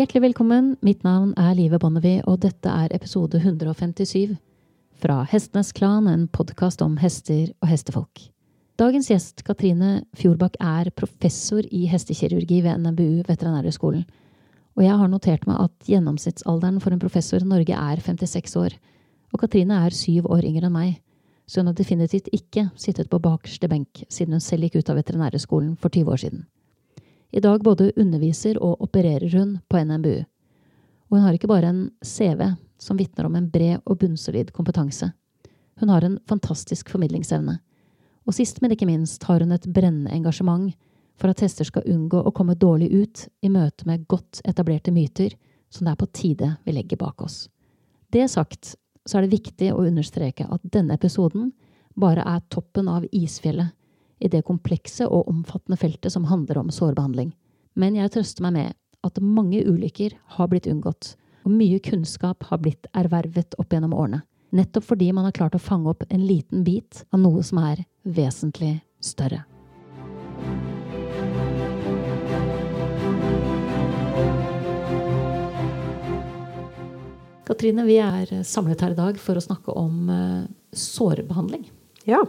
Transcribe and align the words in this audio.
Hjertelig 0.00 0.22
velkommen. 0.30 0.68
Mitt 0.80 1.02
navn 1.04 1.34
er 1.36 1.50
Live 1.58 1.76
Bonnevie, 1.76 2.22
og 2.24 2.38
dette 2.40 2.72
er 2.72 2.88
episode 2.96 3.36
157 3.36 4.30
fra 4.96 5.18
Hestenes 5.28 5.74
Klan, 5.76 6.06
en 6.08 6.22
podkast 6.32 6.80
om 6.80 6.94
hester 7.02 7.50
og 7.60 7.68
hestefolk. 7.68 8.22
Dagens 8.80 9.10
gjest, 9.10 9.42
Katrine 9.44 10.06
Fjordbakk, 10.16 10.54
er 10.56 10.88
professor 10.96 11.66
i 11.68 11.82
hestekirurgi 11.90 12.62
ved 12.64 12.80
NMBU 12.80 13.26
Veterinærhøgskolen. 13.28 14.06
Og 14.78 14.84
jeg 14.86 14.96
har 15.02 15.10
notert 15.12 15.44
meg 15.50 15.60
at 15.66 15.90
gjennomsnittsalderen 15.92 16.78
for 16.80 16.96
en 16.96 17.02
professor 17.02 17.44
i 17.44 17.50
Norge 17.50 17.76
er 17.76 18.00
56 18.00 18.56
år. 18.56 18.78
Og 19.34 19.44
Katrine 19.44 19.82
er 19.84 19.98
syv 19.98 20.30
år 20.32 20.48
yngre 20.48 20.70
enn 20.70 20.78
meg, 20.78 20.94
så 21.44 21.60
hun 21.60 21.68
har 21.74 21.76
definitivt 21.76 22.32
ikke 22.32 22.70
sittet 22.72 23.12
på 23.12 23.20
bakerste 23.20 23.68
benk 23.68 24.06
siden 24.08 24.38
hun 24.38 24.46
selv 24.48 24.64
gikk 24.64 24.80
ut 24.80 24.94
av 24.94 25.02
Veterinærhøgskolen 25.02 25.76
for 25.76 25.92
20 25.92 26.16
år 26.16 26.24
siden. 26.24 26.48
I 27.30 27.40
dag 27.40 27.62
både 27.62 27.92
underviser 27.96 28.58
og 28.58 28.82
opererer 28.82 29.30
hun 29.38 29.58
på 29.68 29.78
NMBU. 29.84 30.18
Og 31.10 31.16
hun 31.16 31.24
har 31.24 31.36
ikke 31.36 31.50
bare 31.50 31.70
en 31.70 31.82
CV 32.02 32.42
som 32.80 32.98
vitner 32.98 33.28
om 33.28 33.36
en 33.38 33.48
bred 33.50 33.78
og 33.84 33.98
bunnsolid 34.00 34.50
kompetanse. 34.56 35.12
Hun 35.80 35.88
har 35.88 36.04
en 36.04 36.18
fantastisk 36.28 36.90
formidlingsevne. 36.90 37.58
Og 38.26 38.34
sist, 38.34 38.60
men 38.62 38.74
ikke 38.74 38.88
minst, 38.88 39.22
har 39.24 39.40
hun 39.40 39.52
et 39.54 39.66
brennende 39.66 40.12
engasjement 40.14 40.74
for 41.20 41.30
at 41.30 41.42
hester 41.44 41.68
skal 41.68 41.86
unngå 41.88 42.20
å 42.24 42.32
komme 42.34 42.56
dårlig 42.58 42.90
ut 42.90 43.24
i 43.44 43.50
møte 43.52 43.86
med 43.86 44.06
godt 44.08 44.42
etablerte 44.48 44.92
myter 44.94 45.36
som 45.70 45.86
det 45.86 45.94
er 45.94 46.00
på 46.00 46.10
tide 46.16 46.52
vi 46.64 46.74
legger 46.74 46.98
bak 47.00 47.22
oss. 47.22 47.44
Det 48.10 48.26
sagt, 48.30 48.74
så 49.06 49.18
er 49.18 49.26
det 49.26 49.36
viktig 49.38 49.70
å 49.72 49.84
understreke 49.86 50.48
at 50.50 50.64
denne 50.64 50.96
episoden 50.98 51.52
bare 51.98 52.24
er 52.26 52.42
toppen 52.50 52.88
av 52.90 53.06
isfjellet 53.12 53.74
i 54.20 54.28
det 54.28 54.44
komplekse 54.46 55.08
og 55.08 55.28
omfattende 55.30 55.78
feltet 55.80 56.12
som 56.12 56.28
handler 56.28 56.60
om 56.60 56.70
sårbehandling. 56.72 57.32
Men 57.74 57.96
jeg 57.96 58.12
trøster 58.12 58.44
meg 58.44 58.56
med 58.56 58.76
at 59.06 59.20
mange 59.24 59.62
ulykker 59.64 60.16
har 60.36 60.50
blitt 60.52 60.68
unngått, 60.68 61.14
og 61.46 61.54
mye 61.56 61.80
kunnskap 61.80 62.44
har 62.50 62.60
blitt 62.60 62.88
ervervet 62.92 63.56
opp 63.58 63.72
gjennom 63.72 63.96
årene. 63.96 64.22
Nettopp 64.52 64.88
fordi 64.90 65.12
man 65.14 65.28
har 65.28 65.36
klart 65.36 65.54
å 65.54 65.62
fange 65.62 65.92
opp 65.92 66.02
en 66.08 66.26
liten 66.26 66.64
bit 66.66 67.04
av 67.14 67.22
noe 67.22 67.42
som 67.46 67.62
er 67.62 67.84
vesentlig 68.02 68.80
større. 69.00 69.44
Katrine, 77.50 77.82
vi 77.86 77.96
er 77.98 78.30
samlet 78.46 78.82
her 78.84 78.92
i 78.94 78.98
dag 78.98 79.16
for 79.18 79.38
å 79.38 79.42
snakke 79.42 79.74
om 79.74 80.10
uh, 80.10 80.44
sårbehandling. 80.70 81.64
Ja. 82.06 82.22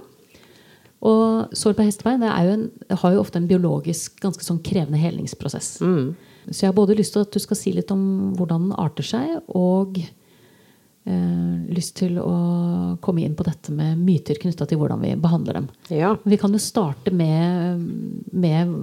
Og 1.02 1.53
sår 1.57 1.73
på 1.77 1.85
hestebein 1.88 2.23
en, 2.23 2.67
har 2.89 3.13
jo 3.13 3.21
ofte 3.23 3.39
en 3.41 3.49
biologisk 3.49 4.19
ganske 4.21 4.45
sånn 4.45 4.61
krevende 4.66 5.02
helingsprosess. 5.02 5.80
Mm. 5.81 6.11
Så 6.49 6.66
jeg 6.66 6.71
har 6.71 6.77
både 6.77 6.97
lyst 6.97 7.16
til 7.16 7.25
at 7.25 7.33
du 7.33 7.41
skal 7.41 7.58
si 7.58 7.73
litt 7.73 7.91
om 7.93 8.33
hvordan 8.38 8.67
den 8.67 8.77
arter 8.81 9.05
seg, 9.05 9.39
og 9.49 9.97
eh, 9.97 11.55
lyst 11.73 11.95
til 12.02 12.19
å 12.21 12.35
komme 13.02 13.25
inn 13.25 13.38
på 13.38 13.45
dette 13.47 13.73
med 13.73 13.97
myter 14.02 14.38
knytta 14.41 14.67
til 14.69 14.81
hvordan 14.81 15.02
vi 15.02 15.16
behandler 15.21 15.61
dem. 15.61 15.69
Ja. 15.89 16.16
Vi 16.21 16.38
kan 16.41 16.53
jo 16.53 16.61
starte 16.61 17.13
med, 17.13 17.81
med 18.30 18.73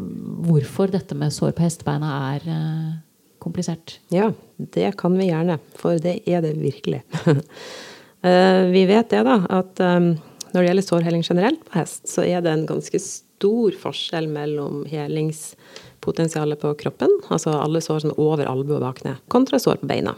hvorfor 0.49 0.91
dette 0.91 1.19
med 1.19 1.35
sår 1.35 1.55
på 1.55 1.67
hestebeina 1.67 2.15
er 2.35 2.49
eh, 2.51 2.95
komplisert. 3.43 4.01
Ja, 4.11 4.33
det 4.59 4.97
kan 4.99 5.15
vi 5.19 5.31
gjerne. 5.31 5.61
For 5.79 6.03
det 6.03 6.21
er 6.27 6.43
det 6.43 6.57
virkelig. 6.59 7.05
eh, 8.27 8.65
vi 8.75 8.89
vet 8.91 9.15
det, 9.15 9.23
da, 9.29 9.45
at 9.63 9.87
um 9.87 10.17
når 10.53 10.61
det 10.61 10.69
gjelder 10.69 10.87
sårheling 10.87 11.25
generelt 11.27 11.65
på 11.67 11.79
hest, 11.79 12.05
så 12.09 12.25
er 12.25 12.43
det 12.45 12.53
en 12.53 12.67
ganske 12.69 13.01
stor 13.03 13.75
forskjell 13.83 14.29
mellom 14.33 14.85
helingspotensialet 14.91 16.61
på 16.63 16.73
kroppen, 16.81 17.13
altså 17.29 17.57
alle 17.59 17.83
sår 17.85 18.09
er 18.09 18.21
over 18.21 18.49
albue 18.49 18.79
og 18.79 18.87
bak 18.87 19.03
ned, 19.07 19.21
kontra 19.33 19.61
sår 19.63 19.83
på 19.83 19.91
beina. 19.91 20.17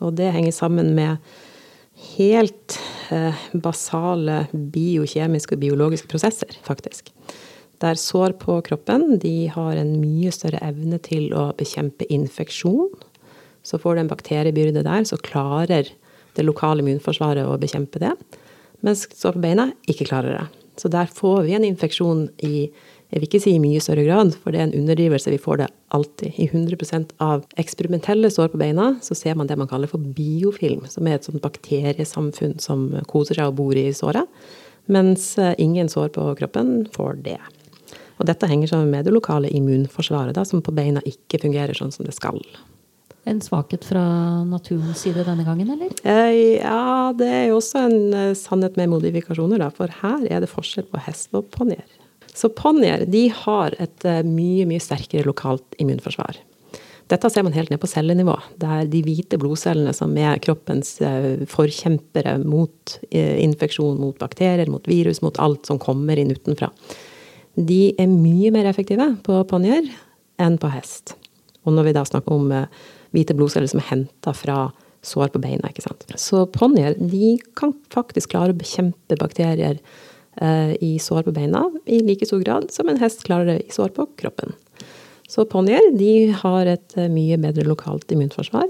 Og 0.00 0.14
det 0.18 0.30
henger 0.34 0.54
sammen 0.54 0.92
med 0.96 1.18
helt 2.16 2.78
eh, 3.12 3.46
basale 3.52 4.44
biokjemiske 4.52 5.56
og 5.56 5.64
biologiske 5.64 6.08
prosesser, 6.10 6.52
faktisk. 6.64 7.10
Der 7.80 7.96
sår 7.96 8.36
på 8.40 8.58
kroppen 8.64 9.16
de 9.20 9.48
har 9.52 9.78
en 9.80 9.94
mye 10.02 10.32
større 10.34 10.60
evne 10.64 11.00
til 11.02 11.32
å 11.36 11.50
bekjempe 11.56 12.08
infeksjon. 12.12 12.92
Så 13.64 13.80
får 13.80 13.96
du 13.96 14.02
en 14.04 14.12
bakteriebyrde 14.12 14.84
der, 14.84 15.04
så 15.08 15.16
klarer 15.20 15.88
det 16.36 16.44
lokale 16.46 16.84
immunforsvaret 16.84 17.48
å 17.48 17.58
bekjempe 17.60 18.00
det 18.00 18.12
mens 18.86 19.06
står 19.10 19.36
på 19.36 19.44
beina 19.44 19.70
ikke 19.90 20.08
klarer 20.08 20.38
det. 20.38 20.46
Så 20.80 20.88
der 20.92 21.10
får 21.12 21.44
vi 21.48 21.56
en 21.58 21.66
infeksjon 21.66 22.28
i 22.46 22.70
jeg 23.10 23.18
vil 23.18 23.26
ikke 23.26 23.40
si 23.42 23.52
i 23.56 23.62
mye 23.62 23.80
større 23.82 24.04
grad, 24.06 24.36
for 24.38 24.54
det 24.54 24.60
er 24.60 24.68
en 24.68 24.84
underdrivelse. 24.84 25.32
Vi 25.32 25.42
får 25.42 25.56
det 25.58 25.66
alltid. 25.96 26.36
I 26.38 26.46
100% 26.46 27.16
av 27.18 27.42
eksperimentelle 27.58 28.30
sår 28.30 28.52
på 28.52 28.60
beina 28.60 28.92
så 29.02 29.16
ser 29.18 29.34
man 29.34 29.50
det 29.50 29.56
man 29.58 29.66
kaller 29.70 29.90
for 29.90 29.98
biofilm, 29.98 30.84
som 30.86 31.08
er 31.08 31.18
et 31.18 31.26
sånt 31.26 31.42
bakteriesamfunn 31.42 32.60
som 32.62 32.86
koser 33.10 33.40
seg 33.40 33.50
og 33.50 33.56
bor 33.58 33.74
i 33.74 33.88
såret. 33.90 34.30
Mens 34.86 35.32
eh, 35.42 35.56
ingen 35.58 35.90
sår 35.90 36.12
på 36.14 36.28
kroppen 36.38 36.86
får 36.94 37.18
det. 37.26 37.40
Og 38.22 38.28
dette 38.30 38.46
henger 38.46 38.70
sammen 38.70 38.94
med 38.94 39.08
det 39.08 39.16
lokale 39.16 39.50
immunforsvaret, 39.58 40.36
da, 40.38 40.46
som 40.46 40.62
på 40.62 40.74
beina 40.76 41.02
ikke 41.08 41.42
fungerer 41.42 41.74
sånn 41.74 41.90
som 41.90 42.06
det 42.06 42.14
skal. 42.14 42.38
En 43.28 43.40
svakhet 43.44 43.84
fra 43.84 44.02
naturens 44.48 45.02
side 45.04 45.26
denne 45.26 45.44
gangen, 45.44 45.68
eller? 45.74 45.92
Eh, 46.08 46.60
ja, 46.62 47.12
det 47.16 47.28
er 47.28 47.48
jo 47.50 47.58
også 47.58 47.82
en 47.84 48.14
eh, 48.16 48.36
sannhet 48.38 48.78
med 48.80 48.88
modifikasjoner, 48.94 49.60
da. 49.60 49.68
For 49.76 49.92
her 50.00 50.24
er 50.24 50.40
det 50.40 50.48
forskjell 50.48 50.86
på 50.88 51.02
hest 51.04 51.34
og 51.36 51.50
ponnier. 51.52 51.84
Så 52.32 52.48
ponnier 52.56 53.04
de 53.10 53.26
har 53.42 53.76
et 53.82 54.06
eh, 54.08 54.22
mye, 54.24 54.64
mye 54.70 54.80
sterkere 54.80 55.28
lokalt 55.28 55.76
immunforsvar. 55.82 56.38
Dette 57.10 57.28
ser 57.28 57.44
man 57.44 57.52
helt 57.52 57.72
ned 57.72 57.80
på 57.82 57.90
cellenivå. 57.90 58.36
der 58.62 58.86
de 58.88 59.02
hvite 59.02 59.36
blodcellene 59.36 59.92
som 59.92 60.14
er 60.16 60.38
kroppens 60.38 60.92
forkjempere 61.50 62.36
mot 62.38 62.92
infeksjon, 63.10 63.98
mot 63.98 64.14
bakterier, 64.14 64.70
mot 64.70 64.86
virus, 64.86 65.18
mot 65.18 65.34
alt 65.42 65.66
som 65.66 65.80
kommer 65.82 66.22
inn 66.22 66.30
utenfra. 66.30 66.70
De 67.58 67.80
er 67.98 68.06
mye 68.06 68.52
mer 68.54 68.70
effektive 68.70 69.08
på 69.26 69.40
ponnier 69.50 69.90
enn 70.38 70.54
på 70.62 70.70
hest. 70.70 71.16
Og 71.66 71.74
når 71.74 71.90
vi 71.90 71.96
da 71.98 72.06
snakker 72.06 72.38
om 72.38 72.54
hvite 73.14 73.36
blodceller 73.36 73.70
som 73.70 73.82
er 73.82 73.90
henta 73.90 74.34
fra 74.36 74.60
sår 75.06 75.32
på 75.34 75.40
beina. 75.42 75.70
ikke 75.70 75.84
sant? 75.86 76.06
Så 76.20 76.44
ponnier 76.52 76.96
kan 77.58 77.74
faktisk 77.92 78.34
klare 78.34 78.54
å 78.54 78.58
bekjempe 78.58 79.18
bakterier 79.20 79.78
eh, 80.40 80.74
i 80.84 80.96
sår 81.00 81.24
på 81.28 81.36
beina 81.36 81.64
i 81.86 82.02
like 82.04 82.28
stor 82.28 82.42
grad 82.44 82.70
som 82.74 82.88
en 82.88 83.00
hest 83.00 83.24
klarer 83.26 83.54
det 83.54 83.58
i 83.64 83.74
sår 83.74 83.94
på 83.96 84.08
kroppen. 84.20 84.52
Så 85.30 85.46
ponnier 85.48 85.86
har 86.42 86.66
et 86.66 86.98
eh, 86.98 87.10
mye 87.12 87.38
bedre 87.40 87.66
lokalt 87.68 88.12
immunforsvar. 88.12 88.68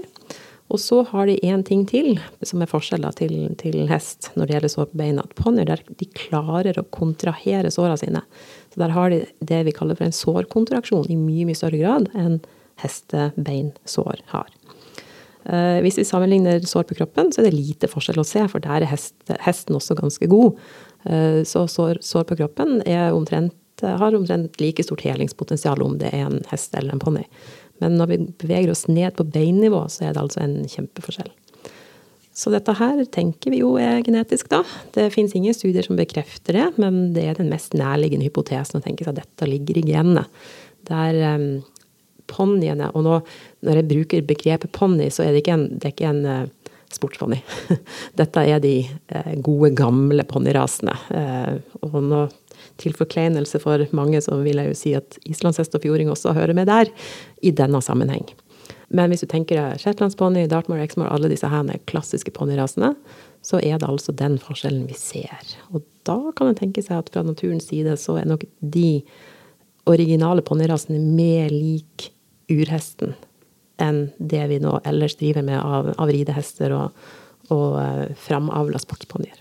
Og 0.71 0.79
så 0.79 1.01
har 1.09 1.27
de 1.27 1.35
én 1.43 1.65
ting 1.67 1.81
til 1.83 2.13
som 2.47 2.61
er 2.63 2.69
forskjell 2.71 3.03
til, 3.19 3.33
til, 3.59 3.75
hest 3.89 4.29
når 4.37 4.47
det 4.47 4.55
gjelder 4.55 4.71
sår 4.71 4.87
på 4.93 4.99
beina. 5.01 5.25
At 5.25 5.35
ponnier 5.35 5.83
de 5.99 6.07
klarer 6.15 6.79
å 6.79 6.87
kontrahere 6.95 7.73
såra 7.73 7.97
sine. 7.99 8.23
Så 8.71 8.79
der 8.79 8.95
har 8.95 9.11
de 9.11 9.25
det 9.43 9.65
vi 9.67 9.75
kaller 9.75 9.99
for 9.99 10.07
en 10.07 10.15
sårkontraksjon 10.15 11.11
i 11.11 11.19
mye, 11.19 11.49
mye 11.49 11.59
større 11.59 11.81
grad 11.81 12.07
enn 12.15 12.39
hestebeinsår 12.81 14.23
har. 14.31 14.49
Eh, 15.45 15.79
hvis 15.81 15.97
vi 15.97 16.05
sammenligner 16.05 16.61
sår 16.67 16.85
på 16.89 16.99
kroppen, 16.99 17.31
så 17.33 17.41
er 17.41 17.49
det 17.49 17.57
lite 17.57 17.89
forskjell 17.89 18.21
å 18.21 18.27
se, 18.27 18.45
for 18.51 18.63
der 18.63 18.85
er 18.85 18.93
hesten 19.45 19.77
også 19.77 19.97
ganske 19.97 20.29
god. 20.31 20.59
Eh, 21.09 21.41
så 21.47 21.65
sår, 21.69 22.01
sår 22.05 22.29
på 22.29 22.37
kroppen 22.43 22.79
omtrent, 23.11 23.57
har 23.81 24.13
omtrent 24.13 24.59
like 24.61 24.83
stort 24.85 25.01
helingspotensial 25.01 25.81
om 25.81 25.97
det 25.97 26.11
er 26.13 26.27
en 26.27 26.41
hest 26.51 26.75
eller 26.77 26.93
en 26.93 27.01
ponni. 27.01 27.25
Men 27.81 27.95
når 27.97 28.11
vi 28.11 28.17
beveger 28.43 28.69
oss 28.69 28.85
ned 28.87 29.15
på 29.17 29.25
beinnivå, 29.25 29.87
så 29.89 30.05
er 30.05 30.13
det 30.13 30.21
altså 30.21 30.43
en 30.43 30.59
kjempeforskjell. 30.69 31.31
Så 32.31 32.51
dette 32.53 32.73
her 32.77 33.01
tenker 33.11 33.51
vi 33.51 33.59
jo 33.59 33.73
er 33.81 34.03
genetisk, 34.05 34.47
da. 34.53 34.61
Det 34.95 35.09
fins 35.11 35.33
ingen 35.35 35.55
studier 35.55 35.83
som 35.83 35.97
bekrefter 35.99 36.55
det, 36.55 36.67
men 36.79 37.11
det 37.15 37.25
er 37.27 37.41
den 37.41 37.49
mest 37.51 37.75
nærliggende 37.75 38.29
hypotesen 38.29 38.79
å 38.79 38.85
tenke 38.85 39.03
seg 39.03 39.17
at 39.17 39.25
dette 39.25 39.49
ligger 39.49 39.81
i 39.81 39.83
genene. 39.89 40.23
Der 40.87 41.17
um, 41.35 41.49
ponniene 42.31 42.89
Og 42.95 43.05
nå, 43.05 43.19
når 43.67 43.81
jeg 43.81 43.89
bruker 43.91 44.27
begrepet 44.27 44.73
ponni, 44.75 45.09
så 45.13 45.25
er 45.25 45.33
det 45.33 45.43
ikke 45.43 45.57
en, 45.57 45.67
det 45.81 45.93
ikke 45.93 46.09
en 46.09 46.21
uh, 46.25 46.75
sportsponni. 46.91 47.41
Dette 48.19 48.45
er 48.47 48.61
de 48.63 48.75
uh, 48.87 49.33
gode, 49.43 49.73
gamle 49.77 50.25
ponnirasene. 50.27 50.95
Uh, 51.11 51.81
og 51.87 51.97
nå, 52.07 52.21
til 52.81 52.95
forkleinelse 52.97 53.59
for 53.61 53.83
mange, 53.97 54.21
så 54.23 54.37
vil 54.41 54.61
jeg 54.61 54.71
jo 54.71 54.77
si 54.77 54.93
at 54.97 55.17
islandshest 55.29 55.75
og 55.77 55.83
fjording 55.83 56.11
også 56.11 56.35
hører 56.37 56.55
med 56.57 56.69
der, 56.71 56.91
i 57.41 57.53
denne 57.55 57.81
sammenheng. 57.83 58.25
Men 58.91 59.11
hvis 59.11 59.23
du 59.23 59.29
tenker 59.31 59.55
deg 59.55 59.81
shetlandsponni, 59.81 60.47
dartmoor, 60.51 60.81
exmoor, 60.83 61.11
alle 61.13 61.29
disse 61.31 61.47
her 61.47 61.69
klassiske 61.87 62.33
ponnirasene, 62.35 62.93
så 63.41 63.59
er 63.63 63.79
det 63.79 63.87
altså 63.87 64.13
den 64.13 64.37
forskjellen 64.41 64.83
vi 64.89 64.97
ser. 64.99 65.53
Og 65.71 65.85
da 66.07 66.17
kan 66.37 66.51
en 66.51 66.57
tenke 66.57 66.83
seg 66.83 66.99
at 66.99 67.11
fra 67.13 67.23
naturens 67.25 67.69
side 67.71 67.95
så 67.97 68.19
er 68.19 68.27
nok 68.29 68.43
de 68.59 69.01
originale 69.89 70.43
ponnirasene 70.45 70.99
mer 71.01 71.49
lik 71.53 72.11
urhesten 72.51 73.15
enn 73.81 74.03
det 74.17 74.43
vi 74.51 74.59
nå 74.61 74.75
ellers 74.85 75.15
driver 75.19 75.45
med 75.45 75.59
av, 75.59 75.93
av 75.97 76.11
ridehester 76.11 76.73
og, 76.75 77.07
og 77.49 77.79
uh, 77.79 78.03
framavla 78.27 78.81
sportsponnier. 78.81 79.39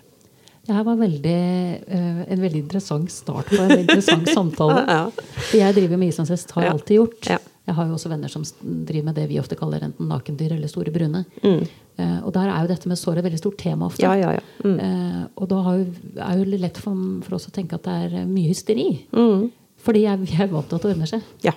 Det 0.66 0.76
her 0.76 0.86
var 0.86 0.96
veldig, 1.00 1.42
uh, 1.90 2.22
en 2.30 2.42
veldig 2.44 2.62
interessant 2.64 3.12
start 3.12 3.50
på 3.52 3.60
en 3.60 3.78
interessant 3.82 4.28
samtale. 4.38 4.84
ja. 4.88 5.04
For 5.36 5.58
jeg 5.60 5.76
driver 5.76 6.00
med 6.00 6.12
islandshest, 6.12 6.56
har 6.56 6.68
ja. 6.68 6.74
alltid 6.76 7.02
gjort. 7.02 7.32
Ja. 7.34 7.40
Jeg 7.70 7.76
har 7.76 7.86
jo 7.86 7.94
også 7.94 8.10
venner 8.10 8.32
som 8.32 8.44
driver 8.62 9.10
med 9.10 9.18
det 9.20 9.28
vi 9.30 9.38
ofte 9.38 9.56
kaller 9.58 9.84
enten 9.86 10.08
nakendyr 10.10 10.56
eller 10.56 10.70
store 10.70 10.90
brune. 10.94 11.22
Mm. 11.44 11.62
Uh, 12.00 12.18
og 12.24 12.32
der 12.34 12.48
er 12.48 12.64
jo 12.64 12.70
dette 12.72 12.90
med 12.90 12.98
sår 12.98 13.20
et 13.20 13.26
veldig 13.28 13.40
stort 13.42 13.58
tema 13.60 13.86
ofte. 13.90 14.02
Ja, 14.06 14.16
ja, 14.18 14.32
ja. 14.38 14.44
Mm. 14.64 14.78
Uh, 14.80 15.22
og 15.36 15.50
da 15.52 15.60
jo, 15.76 15.86
er 16.24 16.40
jo 16.40 16.60
lett 16.64 16.80
for, 16.80 17.04
for, 17.26 17.36
oss 17.36 17.50
å 17.50 17.54
tenke 17.54 17.76
at 17.76 17.86
det 17.86 17.96
er 18.06 18.28
mye 18.30 18.50
hysteri. 18.50 18.88
Mm. 19.12 19.50
Fordi 19.84 20.04
jeg, 20.04 20.30
jeg 20.30 20.46
er 20.46 20.50
vant 20.52 20.68
til 20.68 20.78
at 20.78 20.86
det 20.86 20.94
ordner 20.94 21.10
seg. 21.10 21.28
Ja, 21.46 21.54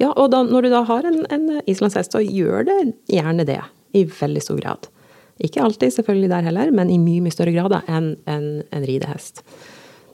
ja 0.00 0.10
og 0.12 0.32
da, 0.34 0.42
når 0.44 0.66
du 0.66 0.72
da 0.74 0.82
har 0.88 1.08
en, 1.08 1.22
en 1.32 1.46
islandshest, 1.70 2.14
så 2.14 2.22
gjør 2.24 2.66
det 2.68 2.80
gjerne 3.12 3.46
det. 3.48 3.60
I 3.92 4.06
veldig 4.08 4.40
stor 4.40 4.56
grad. 4.60 4.88
Ikke 5.44 5.60
alltid 5.64 5.92
selvfølgelig 5.92 6.30
der 6.32 6.46
heller, 6.48 6.70
men 6.72 6.88
i 6.92 6.96
mye 7.00 7.20
mye 7.24 7.34
større 7.34 7.52
grad 7.52 7.74
enn 7.82 8.14
en, 8.30 8.46
en 8.72 8.86
ridehest. 8.88 9.42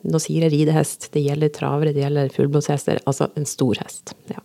Nå 0.08 0.18
sier 0.22 0.46
jeg 0.46 0.54
ridehest, 0.54 1.08
det 1.14 1.24
gjelder 1.26 1.52
travere, 1.54 1.92
det 1.94 2.04
gjelder 2.04 2.32
fullblodshester. 2.34 3.02
Altså 3.10 3.28
en 3.38 3.46
stor 3.48 3.78
hest. 3.82 4.14
Ja. 4.30 4.42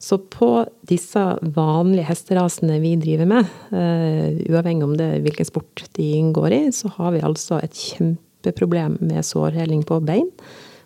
Så 0.00 0.16
på 0.32 0.48
disse 0.88 1.22
vanlige 1.56 2.08
hesterasene 2.08 2.78
vi 2.80 2.94
driver 3.00 3.28
med, 3.28 3.48
uh, 3.72 4.28
uavhengig 4.48 4.86
om 4.86 4.96
det 4.96 5.10
hvilken 5.26 5.48
sport 5.48 5.84
de 5.96 6.06
inngår 6.16 6.56
i, 6.56 6.62
så 6.72 6.92
har 6.96 7.12
vi 7.16 7.24
altså 7.26 7.60
et 7.60 7.76
kjempeproblem 7.76 8.96
med 9.04 9.26
sårheling 9.28 9.84
på 9.88 10.00
bein. 10.04 10.30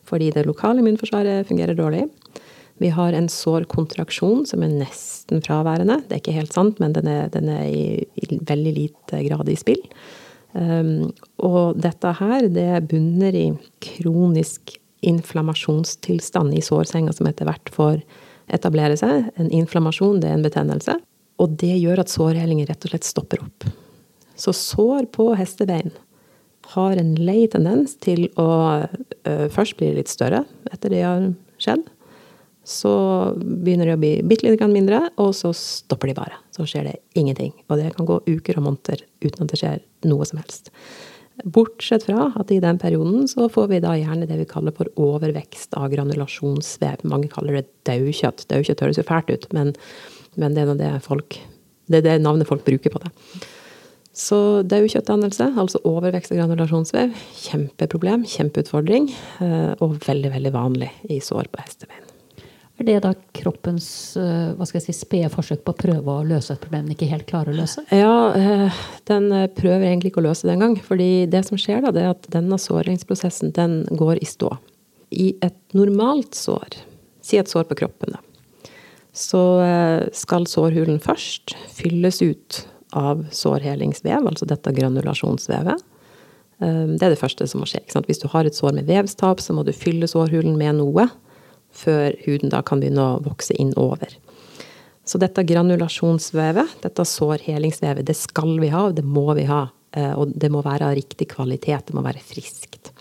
Fordi 0.08 0.30
det 0.34 0.46
lokale 0.48 0.82
immunforsvaret 0.82 1.48
fungerer 1.48 1.78
dårlig. 1.78 2.06
Vi 2.82 2.90
har 2.90 3.14
en 3.14 3.28
sårkontraksjon 3.30 4.42
som 4.50 4.64
er 4.66 4.72
nesten 4.80 5.42
fraværende. 5.44 6.00
Det 6.08 6.16
er 6.16 6.22
ikke 6.22 6.38
helt 6.40 6.54
sant, 6.54 6.80
men 6.82 6.94
den 6.96 7.08
er, 7.10 7.28
den 7.32 7.48
er 7.52 7.68
i, 7.70 8.02
i, 8.18 8.38
veldig 8.42 8.74
lite 8.74 9.22
grad 9.28 9.50
i 9.50 9.58
spill. 9.58 9.82
Um, 10.54 11.12
og 11.42 11.78
dette 11.82 12.14
her, 12.18 12.48
det 12.50 12.84
bunner 12.90 13.34
i 13.34 13.46
kronisk 13.82 14.76
inflammasjonstilstand 15.04 16.54
i 16.56 16.62
sårsenga 16.64 17.14
som 17.14 17.28
etter 17.30 17.46
hvert 17.48 17.70
får 17.74 18.02
etablere 18.54 18.98
seg. 18.98 19.30
En 19.38 19.50
inflammasjon, 19.54 20.20
det 20.22 20.30
er 20.30 20.38
en 20.38 20.46
betennelse. 20.46 20.98
Og 21.42 21.56
det 21.60 21.74
gjør 21.76 22.02
at 22.02 22.12
sårhelinger 22.12 22.70
rett 22.70 22.86
og 22.86 22.94
slett 22.94 23.06
stopper 23.06 23.42
opp. 23.44 23.66
Så 24.38 24.54
sår 24.56 25.06
på 25.14 25.30
hestebein 25.38 25.94
har 26.72 26.96
en 27.00 27.14
lei 27.20 27.44
tendens 27.50 27.96
til 28.02 28.26
å 28.40 28.48
uh, 28.84 29.46
først 29.52 29.76
bli 29.80 29.92
litt 29.98 30.12
større 30.12 30.44
etter 30.72 30.94
det 30.94 31.02
har 31.04 31.28
skjedd. 31.62 31.84
Så 32.64 32.90
begynner 33.36 33.90
de 33.90 33.94
å 33.94 34.00
bli 34.00 34.12
bitte 34.24 34.48
litt 34.48 34.62
mindre, 34.72 35.02
og 35.20 35.34
så 35.36 35.52
stopper 35.52 36.08
de 36.08 36.16
bare. 36.16 36.38
Så 36.56 36.64
skjer 36.68 36.88
det 36.88 36.94
ingenting. 37.12 37.52
Og 37.68 37.76
det 37.76 37.92
kan 37.96 38.08
gå 38.08 38.22
uker 38.24 38.56
og 38.56 38.70
måneder 38.70 39.04
uten 39.20 39.44
at 39.44 39.52
det 39.52 39.60
skjer 39.60 39.82
noe 40.08 40.24
som 40.28 40.40
helst. 40.40 40.72
Bortsett 41.42 42.06
fra 42.06 42.28
at 42.38 42.52
i 42.54 42.60
den 42.62 42.78
perioden 42.78 43.26
så 43.28 43.48
får 43.52 43.66
vi 43.72 43.80
da 43.82 43.96
gjerne 43.98 44.28
det 44.30 44.38
vi 44.38 44.46
kaller 44.48 44.72
for 44.76 44.88
overvekst 45.00 45.74
av 45.76 45.90
granulasjonsvev. 45.92 47.02
Mange 47.10 47.28
kaller 47.32 47.58
det 47.58 47.66
daukjøtt. 47.88 48.46
Daukjøtt 48.52 48.84
høres 48.86 49.00
jo 49.00 49.06
fælt 49.08 49.32
ut, 49.34 49.48
men, 49.56 49.74
men 50.40 50.56
det 50.56 50.64
er 50.64 50.78
det 50.78 50.94
folk 51.04 51.40
Det 51.84 51.98
er 52.00 52.06
det 52.06 52.22
navnet 52.24 52.48
folk 52.48 52.64
bruker 52.64 52.88
på 52.94 53.02
det. 53.02 53.10
Så 54.14 54.62
daukjøttdannelse, 54.70 55.48
altså 55.58 55.80
overvekst 55.90 56.30
av 56.30 56.38
granulasjonsvev, 56.38 57.14
kjempeproblem, 57.34 58.22
kjempeutfordring, 58.30 59.08
eh, 59.42 59.72
og 59.82 59.96
veldig, 60.06 60.30
veldig 60.36 60.52
vanlig 60.54 60.90
i 61.10 61.18
sår 61.18 61.48
på 61.50 61.62
hestebein. 61.64 62.04
Er 62.78 62.86
det 62.86 63.00
da 63.02 63.10
kroppens 63.34 63.88
eh, 64.18 64.52
hva 64.54 64.66
skal 64.66 64.78
jeg 64.78 64.86
si, 64.86 64.94
spede 65.00 65.30
forsøk 65.32 65.64
på 65.66 65.74
å 65.74 65.78
prøve 65.80 66.14
å 66.14 66.26
løse 66.26 66.54
et 66.54 66.62
problem 66.62 66.86
den 66.86 66.94
ikke 66.94 67.08
helt 67.10 67.26
klarer 67.26 67.50
å 67.50 67.58
løse? 67.58 67.82
Ja, 67.90 68.14
eh, 68.38 68.84
den 69.10 69.26
prøver 69.58 69.88
egentlig 69.88 70.12
ikke 70.12 70.22
å 70.22 70.28
løse 70.28 70.46
det 70.46 70.54
engang. 70.54 70.76
fordi 70.78 71.26
det 71.30 71.42
som 71.48 71.58
skjer 71.58 71.82
da, 71.82 71.90
det 71.94 72.04
er 72.04 72.12
at 72.14 72.28
denne 72.34 72.58
såringsprosessen 72.62 73.50
den 73.58 73.80
går 73.98 74.22
i 74.22 74.28
stå. 74.30 74.52
I 75.10 75.32
et 75.42 75.58
normalt 75.74 76.38
sår, 76.38 76.78
si 77.22 77.42
et 77.42 77.50
sår 77.50 77.66
på 77.66 77.80
kroppen, 77.82 78.14
da, 78.14 78.70
så 79.14 79.42
skal 80.10 80.46
sårhulen 80.50 80.96
først 81.02 81.54
fylles 81.70 82.18
ut 82.22 82.64
av 82.96 83.24
sårhelingsvev, 83.34 84.26
altså 84.30 84.46
dette 84.48 84.72
granulasjonsvevet. 84.76 85.82
Det 86.60 87.02
er 87.02 87.10
det 87.10 87.18
første 87.18 87.46
som 87.50 87.60
må 87.60 87.66
skje. 87.68 87.82
Hvis 88.06 88.22
du 88.22 88.28
har 88.30 88.46
et 88.46 88.56
sår 88.56 88.76
med 88.76 88.86
vevstap, 88.88 89.42
så 89.42 89.56
må 89.56 89.64
du 89.66 89.72
fylle 89.74 90.06
sårhulen 90.08 90.54
med 90.56 90.78
noe 90.78 91.08
før 91.74 92.14
huden 92.24 92.52
da 92.54 92.62
kan 92.66 92.80
begynne 92.80 93.02
å 93.02 93.22
vokse 93.24 93.56
innover. 93.58 94.14
Så 95.04 95.20
dette 95.20 95.44
granulasjonsvevet, 95.44 96.78
dette 96.84 97.04
sårhelingsvevet, 97.08 98.06
det 98.08 98.16
skal 98.16 98.56
vi 98.62 98.70
ha, 98.72 98.86
og 98.88 98.96
det 98.96 99.04
må 99.04 99.26
vi 99.36 99.44
ha. 99.50 99.66
Eh, 99.92 100.12
og 100.16 100.32
det 100.32 100.50
må 100.52 100.62
være 100.64 100.88
av 100.88 100.96
riktig 100.96 101.28
kvalitet, 101.34 101.90
det 101.90 101.96
må 101.96 102.04
være 102.06 102.22
friskt. 102.24 102.92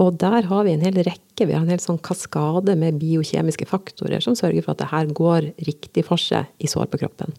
Og 0.00 0.16
der 0.16 0.48
har 0.48 0.64
vi 0.64 0.72
en 0.72 0.84
hel 0.84 0.96
rekke, 1.04 1.44
vi 1.44 1.52
har 1.52 1.60
en 1.60 1.72
hel 1.72 1.82
sånn 1.82 2.00
kaskade 2.00 2.72
med 2.80 2.96
biokjemiske 3.02 3.68
faktorer 3.68 4.24
som 4.24 4.36
sørger 4.38 4.64
for 4.64 4.72
at 4.72 4.80
det 4.80 4.90
her 4.94 5.12
går 5.12 5.50
riktig 5.66 6.06
for 6.06 6.20
seg 6.20 6.48
i 6.56 6.70
sår 6.70 6.88
på 6.88 7.02
kroppen. 7.02 7.36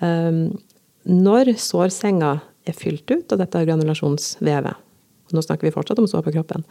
Um, 0.00 0.58
når 1.08 1.54
sårsenga 1.60 2.38
er 2.68 2.76
fylt 2.76 3.08
ut 3.10 3.32
av 3.32 3.40
dette 3.40 3.64
granulasjonsvevet, 3.66 4.88
og 5.30 5.36
nå 5.36 5.44
snakker 5.44 5.68
vi 5.68 5.74
fortsatt 5.74 6.00
om 6.02 6.08
sår 6.10 6.24
på 6.26 6.34
kroppen, 6.34 6.64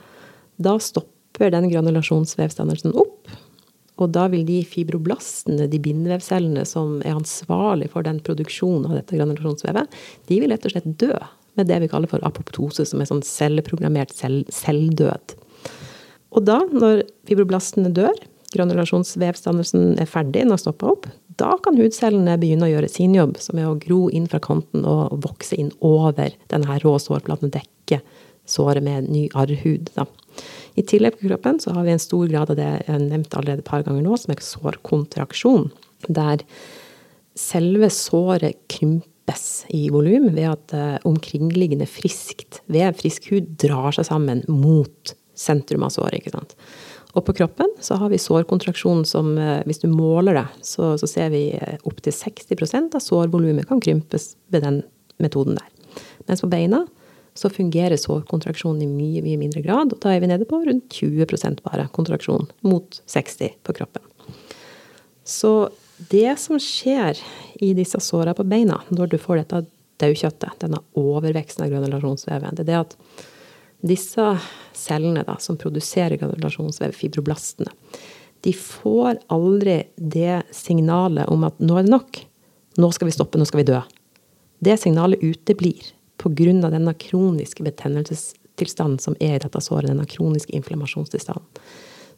da 0.61 0.75
stopper 0.83 1.53
den 1.53 1.69
granulasjonsvevstandelsen 1.71 2.93
opp. 2.99 3.31
Og 3.99 4.13
da 4.15 4.27
vil 4.31 4.45
de 4.47 4.61
fibroblastene, 4.67 5.67
de 5.67 5.79
bindevevcellene 5.83 6.63
som 6.67 6.99
er 7.03 7.17
ansvarlig 7.17 7.89
for 7.91 8.05
den 8.07 8.21
produksjonen 8.23 8.87
av 8.87 8.95
dette 8.99 9.17
granulasjonsvevet, 9.17 9.99
de 10.29 10.39
vil 10.39 10.53
rett 10.53 10.67
og 10.67 10.75
slett 10.75 10.89
dø 11.01 11.13
med 11.59 11.67
det 11.67 11.81
vi 11.83 11.89
kaller 11.91 12.11
for 12.11 12.23
apoptose, 12.27 12.85
som 12.87 13.01
er 13.01 13.09
sånn 13.09 13.25
celleprogrammert 13.25 14.13
selvdød. 14.15 15.35
Og 16.37 16.45
da, 16.45 16.61
når 16.71 17.03
fibroblastene 17.27 17.91
dør, 17.91 18.15
granulasjonsvevstandelsen 18.53 19.97
er 19.99 20.09
ferdig, 20.09 20.45
den 20.45 20.53
har 20.53 20.61
stoppa 20.61 20.93
opp, 20.93 21.09
da 21.39 21.55
kan 21.63 21.77
hudcellene 21.79 22.37
begynne 22.41 22.67
å 22.67 22.71
gjøre 22.73 22.91
sin 22.91 23.15
jobb, 23.15 23.37
som 23.41 23.59
er 23.59 23.69
å 23.69 23.77
gro 23.79 24.07
inn 24.13 24.27
fra 24.29 24.41
kanten 24.43 24.85
og 24.87 25.19
vokse 25.23 25.57
inn 25.59 25.71
over 25.85 26.33
denne 26.51 26.79
rå 26.83 26.95
sårplaten 27.01 27.49
og 27.49 27.55
dekke 27.55 28.01
såret 28.49 28.83
med 28.85 29.09
ny 29.11 29.27
arrhud. 29.37 29.91
Da. 29.95 30.05
I 30.79 30.85
tillegg 30.87 31.19
på 31.19 31.29
kroppen 31.29 31.59
så 31.61 31.73
har 31.75 31.85
vi 31.85 31.93
en 31.93 32.01
stor 32.01 32.27
grad 32.31 32.51
av 32.53 32.59
det 32.59 32.67
jeg 32.67 32.89
har 32.89 33.05
nevnt 33.05 33.35
allerede 33.35 33.63
et 33.63 33.69
par 33.69 33.85
ganger 33.85 34.05
nå, 34.05 34.17
som 34.19 34.33
er 34.33 34.43
sårkontraksjon. 34.45 35.69
Der 36.07 36.43
selve 37.39 37.89
såret 37.93 38.59
krympes 38.71 39.47
i 39.75 39.87
volum 39.93 40.29
ved 40.35 40.49
at 40.49 40.75
uh, 40.75 40.97
omkringliggende 41.07 41.87
friskt 41.89 42.61
vev, 42.71 42.97
frisk 42.99 43.29
hud, 43.33 43.53
drar 43.61 43.95
seg 43.95 44.09
sammen 44.09 44.43
mot 44.51 45.15
sentrum 45.39 45.85
av 45.87 45.93
såret. 45.95 46.19
ikke 46.19 46.35
sant? 46.35 46.55
Og 47.17 47.25
på 47.25 47.33
kroppen 47.39 47.71
så 47.81 47.97
har 47.97 48.11
vi 48.11 48.19
sårkontraksjon 48.21 49.01
som, 49.07 49.33
uh, 49.37 49.59
hvis 49.65 49.81
du 49.81 49.87
måler 49.89 50.37
det, 50.37 50.45
så, 50.65 50.93
så 51.01 51.09
ser 51.09 51.31
vi 51.33 51.47
uh, 51.57 51.75
opptil 51.89 52.13
60% 52.13 52.97
av 52.97 53.03
sårvolumet 53.03 53.67
kan 53.69 53.81
krympes 53.81 54.35
ved 54.53 54.65
den 54.67 54.83
metoden 55.19 55.57
der. 55.57 56.03
Mens 56.29 56.45
på 56.45 56.51
beina 56.51 56.85
så 57.39 57.49
fungerer 57.49 57.97
sårkontraksjonen 57.99 58.83
i 58.83 58.89
mye, 58.89 59.23
mye 59.23 59.39
mindre 59.39 59.63
grad. 59.65 59.93
Og 59.93 60.01
da 60.03 60.13
er 60.13 60.23
vi 60.23 60.29
nede 60.31 60.47
på 60.49 60.59
rundt 60.65 60.93
20% 60.93 61.63
bare 61.65 61.87
kontraksjon, 61.95 62.49
mot 62.67 63.01
60 63.07 63.55
på 63.63 63.75
kroppen. 63.77 64.03
Så 65.23 65.69
det 66.11 66.39
som 66.39 66.59
skjer 66.61 67.19
i 67.63 67.73
disse 67.77 67.99
såra 68.03 68.33
på 68.35 68.45
beina 68.47 68.81
når 68.89 69.13
du 69.13 69.17
får 69.21 69.41
dette 69.41 69.65
daukjøttet, 69.99 70.55
denne 70.61 70.79
overveksten 70.97 71.65
av 71.65 71.73
granulasjonsveven, 71.73 72.55
det 72.55 72.63
er 72.63 72.69
det 72.69 72.79
at 72.79 72.95
disse 73.85 74.25
cellene 74.75 75.23
da, 75.27 75.37
som 75.39 75.57
produserer 75.59 76.19
granulasjonsvev, 76.19 76.95
fibroblastene, 76.95 77.71
de 78.43 78.53
får 78.55 79.19
aldri 79.27 79.81
det 79.95 80.41
signalet 80.55 81.27
om 81.31 81.43
at 81.47 81.57
nå 81.59 81.79
er 81.79 81.87
det 81.87 81.91
nok. 81.91 82.19
Nå 82.79 82.91
skal 82.95 83.09
vi 83.09 83.15
stoppe, 83.15 83.39
nå 83.39 83.47
skal 83.47 83.61
vi 83.61 83.67
dø. 83.67 83.81
Det 84.63 84.77
signalet 84.79 85.23
uteblir 85.23 85.91
pga. 86.19 86.69
denne 86.69 86.93
kroniske 86.93 87.63
betennelsestilstanden 87.63 88.99
som 88.99 89.15
er 89.19 89.35
i 89.35 89.43
dette 89.43 89.61
såret, 89.61 89.89
denne 89.91 90.05
kroniske 90.05 90.55
inflammasjonstilstanden. 90.55 91.43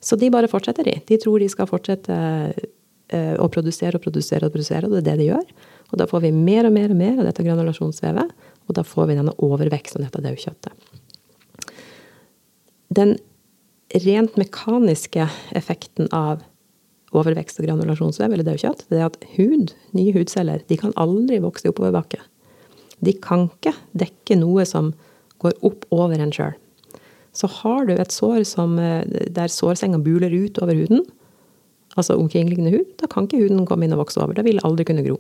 Så 0.02 0.16
de 0.16 0.30
bare 0.30 0.50
fortsetter, 0.50 0.84
de. 0.84 1.02
De 1.06 1.18
tror 1.18 1.40
de 1.40 1.50
skal 1.50 1.68
fortsette 1.70 2.14
eh, 2.14 3.36
å 3.38 3.50
produsere 3.54 3.98
og 3.98 4.02
produsere 4.02 4.48
og 4.48 4.54
produsere, 4.54 4.88
og 4.88 4.96
det 4.96 5.02
er 5.04 5.10
det 5.12 5.18
de 5.22 5.28
gjør. 5.30 5.52
Og 5.92 6.00
da 6.02 6.08
får 6.10 6.24
vi 6.26 6.32
mer 6.34 6.66
og 6.66 6.74
mer 6.74 6.90
og 6.90 6.98
mer 6.98 7.20
av 7.20 7.28
dette 7.30 7.46
granulasjonsvevet, 7.46 8.34
og 8.66 8.78
da 8.78 8.86
får 8.88 9.12
vi 9.12 9.18
denne 9.20 9.36
overveksten 9.38 10.02
av 10.02 10.10
dette 10.10 10.26
daukjøttet. 10.26 10.74
Den 12.92 13.16
rent 14.04 14.38
mekaniske 14.40 15.28
effekten 15.56 16.10
av 16.16 16.42
overvekst 17.16 17.60
og 17.60 17.68
granulasjonsvev 17.68 18.34
eller 18.34 18.48
daukjøtt, 18.48 18.86
det 18.92 19.00
er 19.00 19.08
at 19.10 19.20
hud, 19.36 19.74
nye 19.96 20.14
hudceller, 20.16 20.64
de 20.68 20.78
kan 20.80 20.96
aldri 21.00 21.42
vokse 21.44 21.68
i 21.68 21.72
oppoverbakke. 21.72 22.20
De 23.04 23.14
kan 23.24 23.50
ikke 23.50 23.74
dekke 23.98 24.38
noe 24.40 24.66
som 24.68 24.94
går 25.44 25.58
opp 25.68 25.88
over 25.92 26.22
en 26.22 26.32
sjøl. 26.36 26.54
Så 27.36 27.48
har 27.62 27.88
du 27.88 27.96
et 27.96 28.12
sår 28.12 28.44
som, 28.48 28.78
eh, 28.80 29.04
der 29.32 29.48
sårsenga 29.48 30.04
buler 30.04 30.32
ut 30.32 30.60
over 30.62 30.76
huden, 30.76 31.06
altså 31.96 32.20
omkringliggende 32.20 32.72
hud, 32.72 32.98
da 33.00 33.08
kan 33.08 33.28
ikke 33.28 33.42
huden 33.44 33.66
komme 33.66 33.86
inn 33.88 33.94
og 33.94 34.06
vokse 34.06 34.20
over. 34.20 34.34
Da 34.34 34.44
vil 34.44 34.60
aldri 34.64 34.86
kunne 34.86 35.04
gro. 35.04 35.18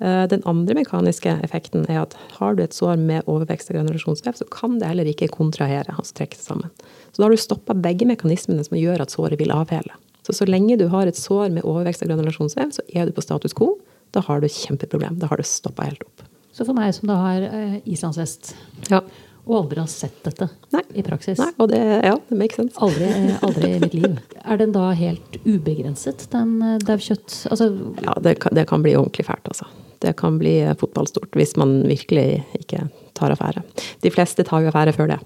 Eh, 0.00 0.24
den 0.30 0.42
andre 0.46 0.76
mekaniske 0.78 1.32
effekten 1.42 1.86
er 1.90 2.02
at 2.04 2.14
har 2.38 2.54
du 2.54 2.62
et 2.62 2.76
sår 2.76 2.96
med 3.02 3.26
overvekst 3.26 3.70
av 3.72 3.78
granulasjonsvev, 3.80 4.36
så 4.38 4.46
kan 4.54 4.78
det 4.78 4.86
heller 4.90 5.08
ikke 5.10 5.28
kontrahere, 5.34 5.90
altså 5.98 6.14
trekke 6.20 6.38
seg 6.38 6.44
sammen. 6.52 6.70
Så 7.12 7.18
da 7.22 7.26
har 7.26 7.34
du 7.34 7.40
stoppa 7.42 7.74
begge 7.74 8.06
mekanismene 8.06 8.62
som 8.66 8.78
gjør 8.78 9.02
at 9.02 9.10
såret 9.14 9.38
vil 9.40 9.50
avhele. 9.54 9.96
Så 10.26 10.34
så 10.36 10.46
lenge 10.46 10.76
du 10.78 10.86
har 10.92 11.08
et 11.08 11.16
sår 11.16 11.50
med 11.54 11.64
overvekst 11.64 12.02
av 12.04 12.10
granulasjonsvev, 12.12 12.74
så 12.76 12.82
er 12.94 13.06
du 13.08 13.12
på 13.16 13.24
status 13.24 13.54
quo. 13.56 13.74
Da 14.12 14.20
har 14.24 14.40
du 14.40 14.46
kjempeproblem. 14.48 15.16
Da 15.20 15.26
har 15.30 15.36
det 15.40 15.46
stoppa 15.48 15.86
helt 15.88 16.02
opp. 16.04 16.22
Så 16.52 16.64
for 16.68 16.76
meg 16.76 16.92
som 16.96 17.08
da 17.10 17.16
har 17.22 17.42
eh, 17.48 17.74
islandshest, 17.88 18.54
Ja. 18.90 19.00
og 19.48 19.54
aldri 19.62 19.80
har 19.80 19.88
sett 19.88 20.16
dette 20.24 20.48
Nei. 20.74 20.82
i 20.94 21.02
praksis 21.06 21.38
Nei, 21.40 21.50
og 21.58 21.68
det, 21.72 21.80
ja, 22.04 22.14
det 22.28 22.36
makes 22.38 22.56
sense. 22.60 22.76
Aldri, 22.84 23.08
aldri 23.46 23.70
i 23.76 23.80
mitt 23.80 23.94
liv. 23.94 24.16
Er 24.44 24.56
den 24.60 24.72
da 24.76 24.90
helt 24.92 25.38
ubegrenset, 25.46 26.26
den 26.32 26.56
eh, 26.62 26.78
daukjøtt... 26.84 27.46
Altså, 27.50 27.70
Ja, 28.04 28.14
det 28.24 28.38
kan, 28.44 28.54
det 28.54 28.66
kan 28.68 28.82
bli 28.84 28.94
ordentlig 28.98 29.26
fælt, 29.28 29.48
altså. 29.48 29.68
Det 30.04 30.14
kan 30.20 30.38
bli 30.38 30.56
eh, 30.62 30.74
fotballstort 30.78 31.34
hvis 31.38 31.56
man 31.58 31.80
virkelig 31.88 32.42
ikke 32.60 32.86
tar 33.18 33.32
affære. 33.34 33.64
De 34.04 34.10
fleste 34.14 34.44
tar 34.46 34.62
jo 34.62 34.70
affære 34.70 34.92
før 34.94 35.14
det. 35.14 35.20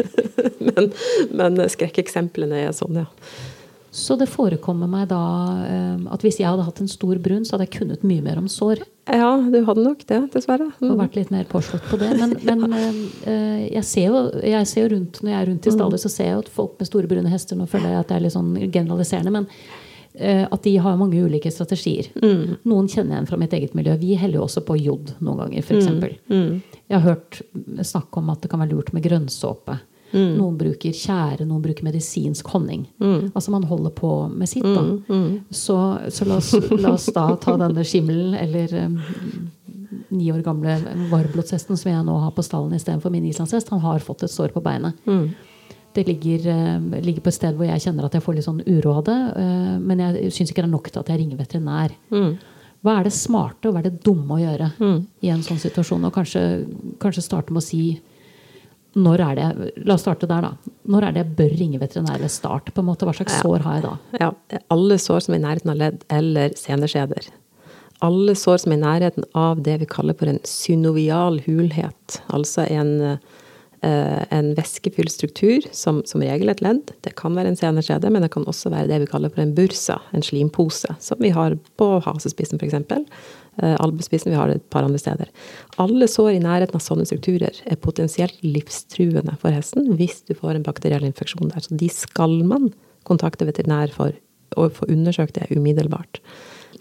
men, 0.68 0.92
men 1.36 1.64
skrekkeksemplene 1.68 2.62
er 2.66 2.72
sånn, 2.76 3.02
ja. 3.02 3.08
så 3.92 4.16
det 4.16 4.30
forekommer 4.32 4.88
meg 4.88 5.10
da 5.10 5.18
eh, 5.66 6.06
at 6.14 6.24
hvis 6.24 6.40
jeg 6.40 6.48
hadde 6.48 6.64
hatt 6.64 6.80
en 6.80 6.88
stor 6.88 7.20
brun, 7.20 7.44
så 7.44 7.56
hadde 7.58 7.66
jeg 7.68 7.74
kunnet 7.82 8.06
mye 8.08 8.24
mer 8.24 8.40
om 8.40 8.48
sår. 8.48 8.80
Ja, 9.12 9.34
du 9.50 9.58
hadde 9.66 9.82
nok 9.84 10.06
det, 10.08 10.20
dessverre. 10.32 10.70
Og 10.80 10.92
Mm. 10.94 10.98
vært 11.02 11.16
litt 11.18 11.30
mer 11.34 11.44
påslått 11.50 11.84
på 11.90 11.98
det. 12.00 12.12
Men, 12.20 12.32
men 12.48 12.64
eh, 13.26 13.68
jeg, 13.74 13.84
ser 13.84 14.08
jo, 14.08 14.24
jeg 14.46 14.66
ser 14.70 14.86
jo 14.86 14.94
rundt 14.96 15.20
når 15.20 15.34
jeg 15.34 15.40
er 15.42 15.48
rundt 15.52 15.66
i 15.68 15.76
staller, 15.76 16.00
så 16.00 16.08
ser 16.12 16.30
jeg 16.30 16.36
jo 16.38 16.44
at 16.46 16.52
folk 16.56 16.78
med 16.80 16.88
store 16.88 17.10
brune 17.10 17.32
hester 17.32 17.58
Nå 17.58 17.66
føler 17.68 17.92
jeg 17.92 18.04
at 18.06 18.12
det 18.12 18.16
er 18.20 18.24
litt 18.28 18.36
sånn 18.38 18.54
generaliserende, 18.72 19.34
men 19.34 19.50
at 20.20 20.62
de 20.62 20.76
har 20.76 20.96
mange 21.00 21.16
ulike 21.24 21.50
strategier. 21.50 22.10
Noen 22.68 22.88
kjenner 22.88 23.16
igjen 23.16 23.26
fra 23.30 23.36
mitt 23.40 23.52
eget 23.56 23.72
miljø. 23.74 23.94
Vi 23.96 24.14
heller 24.20 24.42
jo 24.42 24.44
også 24.44 24.60
på 24.66 24.76
jod 24.76 25.14
noen 25.24 25.38
ganger, 25.44 25.62
f.eks. 25.64 25.86
Jeg 26.88 26.98
har 26.98 27.06
hørt 27.06 27.40
snakk 27.86 28.16
om 28.20 28.28
at 28.30 28.42
det 28.44 28.50
kan 28.52 28.60
være 28.60 28.74
lurt 28.74 28.92
med 28.92 29.02
grønnsåpe. 29.06 29.78
Noen 30.36 30.58
bruker 30.60 30.92
tjære, 30.92 31.46
noen 31.48 31.62
bruker 31.64 31.86
medisinsk 31.86 32.46
honning. 32.52 32.82
Altså 33.32 33.50
man 33.54 33.64
holder 33.64 33.90
på 33.96 34.28
med 34.28 34.48
sitt, 34.50 34.62
da. 34.66 34.82
Så, 35.50 35.78
så 36.12 36.24
la, 36.28 36.36
oss, 36.36 36.52
la 36.76 36.92
oss 36.92 37.06
da 37.16 37.30
ta 37.40 37.56
denne 37.56 37.80
skimmelen, 37.88 38.34
eller 38.36 38.74
um, 38.84 38.98
ni 40.12 40.28
år 40.32 40.42
gamle 40.44 40.76
varmblodshesten 41.08 41.76
som 41.80 41.88
jeg 41.90 42.04
nå 42.04 42.18
har 42.26 42.34
på 42.36 42.44
stallen 42.44 42.74
istedenfor 42.76 43.08
min 43.10 43.24
islandshest. 43.30 43.72
Han 43.72 43.80
har 43.80 44.04
fått 44.04 44.22
et 44.28 44.30
sår 44.34 44.52
på 44.52 44.60
beinet. 44.60 44.92
Det 45.94 46.06
ligger, 46.08 46.46
eh, 46.48 47.00
ligger 47.04 47.20
på 47.20 47.28
et 47.28 47.34
sted 47.36 47.54
hvor 47.58 47.66
jeg 47.68 47.80
kjenner 47.84 48.04
at 48.06 48.12
jeg 48.16 48.22
får 48.24 48.34
litt 48.38 48.44
sånn 48.46 48.62
uro 48.66 48.94
av 48.98 49.04
det. 49.04 49.18
eh, 49.36 49.78
men 49.78 49.98
jeg 49.98 50.32
syns 50.32 50.50
ikke 50.50 50.62
det 50.62 50.70
er 50.70 50.76
nok 50.78 50.90
til 50.90 51.00
at 51.00 51.08
jeg 51.12 51.18
ringer 51.20 51.36
veterinær. 51.36 51.90
Hva 52.82 52.98
er 52.98 53.04
det 53.04 53.12
smarte 53.14 53.68
og 53.68 53.74
hva 53.74 53.78
er 53.84 53.90
det 53.90 54.00
dumme 54.02 54.34
å 54.34 54.40
gjøre 54.42 54.72
i 55.22 55.28
en 55.30 55.42
sånn 55.46 55.60
situasjon? 55.62 56.04
Og 56.08 56.12
kanskje, 56.16 56.40
kanskje 56.98 57.22
starte 57.22 57.52
med 57.52 57.62
å 57.62 57.66
si 57.66 58.00
når 58.94 59.20
er 59.24 59.34
det, 59.38 59.72
La 59.86 59.94
oss 59.94 60.02
starte 60.04 60.26
der, 60.28 60.42
da. 60.42 60.50
Når 60.88 61.02
er 61.06 61.12
det 61.12 61.20
jeg 61.22 61.36
bør 61.36 61.52
ringe 61.60 61.78
veterinær 61.80 62.18
eller 62.18 62.28
start? 62.28 62.72
på 62.74 62.80
en 62.82 62.88
måte? 62.90 63.06
Hva 63.06 63.14
slags 63.16 63.38
sår 63.40 63.62
har 63.64 63.74
jeg 63.78 63.84
da? 63.86 63.92
Ja, 64.20 64.32
alle 64.70 64.98
sår 65.00 65.20
som 65.24 65.34
er 65.34 65.38
i 65.38 65.42
nærheten 65.46 65.70
av 65.72 65.76
ledd 65.80 66.02
eller 66.10 66.50
seneskjeder. 66.60 67.30
Alle 68.02 68.34
sår 68.34 68.58
som 68.64 68.72
er 68.72 68.76
i 68.76 68.82
nærheten 68.82 69.24
av 69.34 69.62
det 69.62 69.78
vi 69.80 69.86
kaller 69.86 70.12
for 70.18 70.26
en 70.28 70.40
synovial 70.44 71.38
hulhet. 71.46 72.18
Altså 72.28 72.66
en, 72.68 73.00
eh, 73.00 73.16
en 73.82 74.52
væskefull 74.54 75.08
struktur, 75.10 75.64
som, 75.74 76.02
som 76.06 76.22
regel 76.22 76.52
et 76.52 76.60
ledd. 76.62 76.92
Det 77.02 77.16
kan 77.18 77.34
være 77.34 77.50
en 77.50 77.58
seneskjede, 77.58 78.12
men 78.14 78.22
det 78.22 78.30
kan 78.30 78.46
også 78.46 78.70
være 78.70 78.86
det 78.86 79.00
vi 79.02 79.08
kaller 79.10 79.32
for 79.32 79.42
en 79.42 79.54
bursa, 79.56 79.96
en 80.14 80.22
slimpose, 80.22 80.94
som 81.02 81.18
vi 81.22 81.32
har 81.34 81.56
på 81.80 81.88
hasespissen 82.06 82.62
f.eks. 82.62 82.78
Uh, 83.60 83.74
albuespissen 83.84 84.32
vi 84.32 84.38
har 84.38 84.48
det 84.48 84.60
et 84.60 84.68
par 84.72 84.86
andre 84.86 85.00
steder. 85.02 85.28
Alle 85.82 86.06
sår 86.08 86.36
i 86.36 86.44
nærheten 86.44 86.78
av 86.78 86.84
sånne 86.84 87.04
strukturer 87.08 87.58
er 87.68 87.80
potensielt 87.82 88.38
livstruende 88.46 89.34
for 89.42 89.52
hesten 89.52 89.90
hvis 89.98 90.22
du 90.28 90.32
får 90.38 90.56
en 90.56 90.64
bakteriell 90.68 91.04
infeksjon 91.04 91.50
der. 91.52 91.66
Så 91.66 91.76
de 91.76 91.90
skal 91.92 92.38
man 92.48 92.70
kontakte 93.08 93.48
veterinær 93.48 93.92
for 93.92 94.14
å 94.56 94.68
få 94.72 94.88
undersøkt 94.92 95.36
det 95.36 95.50
umiddelbart. 95.52 96.22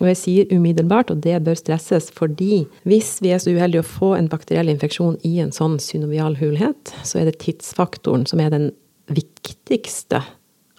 Og 0.02 0.08
jeg 0.10 0.18
sier 0.18 0.54
umiddelbart, 0.54 1.12
og 1.14 1.22
det 1.22 1.38
bør 1.46 1.58
stresses, 1.60 2.10
fordi 2.18 2.64
hvis 2.90 3.20
vi 3.22 3.36
er 3.36 3.42
så 3.42 3.54
uheldige 3.54 3.84
å 3.84 3.88
få 3.88 4.16
en 4.18 4.30
bakteriell 4.32 4.72
infeksjon 4.74 5.20
i 5.28 5.36
en 5.44 5.54
sånn 5.54 5.78
synovial 5.84 6.40
hulhet, 6.40 6.94
så 7.06 7.22
er 7.22 7.30
det 7.30 7.38
tidsfaktoren 7.44 8.26
som 8.30 8.42
er 8.42 8.50
den 8.54 8.72
viktigste 9.14 10.24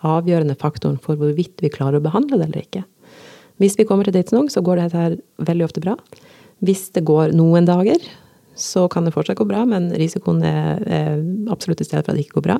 avgjørende 0.02 0.56
faktoren 0.58 0.98
for 0.98 1.20
hvorvidt 1.20 1.62
vi 1.62 1.70
klarer 1.70 2.00
å 2.00 2.04
behandle 2.04 2.40
det 2.40 2.48
eller 2.48 2.64
ikke. 2.64 2.82
Hvis 3.62 3.78
vi 3.78 3.86
kommer 3.86 4.08
til 4.08 4.16
tidsnok, 4.16 4.50
så 4.50 4.64
går 4.64 4.80
dette 4.80 4.98
her 4.98 5.16
veldig 5.46 5.68
ofte 5.68 5.84
bra. 5.84 5.94
Hvis 6.66 6.88
det 6.96 7.04
går 7.06 7.36
noen 7.38 7.68
dager, 7.68 8.02
så 8.58 8.88
kan 8.90 9.06
det 9.06 9.14
fortsatt 9.14 9.38
gå 9.38 9.46
bra, 9.48 9.62
men 9.68 9.92
risikoen 9.96 10.42
er, 10.44 10.82
er 10.82 11.22
absolutt 11.52 11.80
i 11.80 11.86
stedet 11.86 12.04
for 12.04 12.12
at 12.12 12.18
det 12.18 12.26
ikke 12.26 12.40
går 12.40 12.48
bra. 12.50 12.58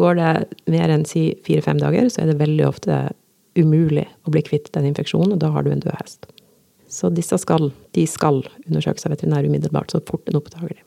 Går 0.00 0.18
det 0.18 0.32
mer 0.72 0.92
enn 0.94 1.04
si 1.08 1.30
fire-fem 1.44 1.80
dager, 1.80 2.08
så 2.08 2.24
er 2.24 2.32
det 2.32 2.40
veldig 2.40 2.64
ofte 2.66 3.02
umulig 3.58 4.06
å 4.26 4.32
bli 4.34 4.42
kvitt 4.46 4.70
den 4.74 4.86
infeksjonen, 4.90 5.34
og 5.36 5.40
da 5.42 5.50
har 5.54 5.66
du 5.66 5.70
en 5.72 5.82
død 5.84 5.96
hest. 6.00 6.28
Så 6.88 7.10
disse 7.12 7.36
skal, 7.42 7.70
de 7.92 8.04
skal 8.08 8.42
undersøkes 8.66 9.04
av 9.06 9.12
veterinær 9.12 9.44
umiddelbart, 9.48 9.90
så 9.92 10.00
fort 10.08 10.28
en 10.30 10.38
oppdager 10.40 10.72
de. 10.76 10.84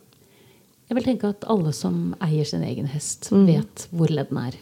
Jeg 0.91 0.97
vil 0.97 1.05
tenke 1.05 1.29
at 1.31 1.45
alle 1.47 1.71
som 1.75 2.15
eier 2.25 2.43
sin 2.47 2.63
egen 2.67 2.89
hest, 2.91 3.29
Mm. 3.31 3.45
vet 3.47 3.85
hvor 3.95 4.09
leddene 4.11 4.47
er. 4.49 4.57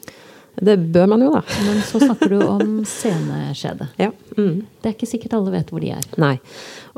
Det 0.61 0.75
bør 0.91 1.07
man 1.07 1.21
jo, 1.23 1.29
da. 1.33 1.41
Men 1.65 1.79
så 1.87 2.01
snakker 2.03 2.29
du 2.29 2.39
om 2.43 2.75
seneskjede. 2.85 3.87
Ja. 3.97 4.11
Mm. 4.37 4.65
Det 4.81 4.91
er 4.91 4.97
ikke 4.97 5.07
sikkert 5.09 5.33
alle 5.39 5.53
vet 5.55 5.71
hvor 5.71 5.79
de 5.81 5.93
er. 5.95 6.03
Nei. 6.21 6.35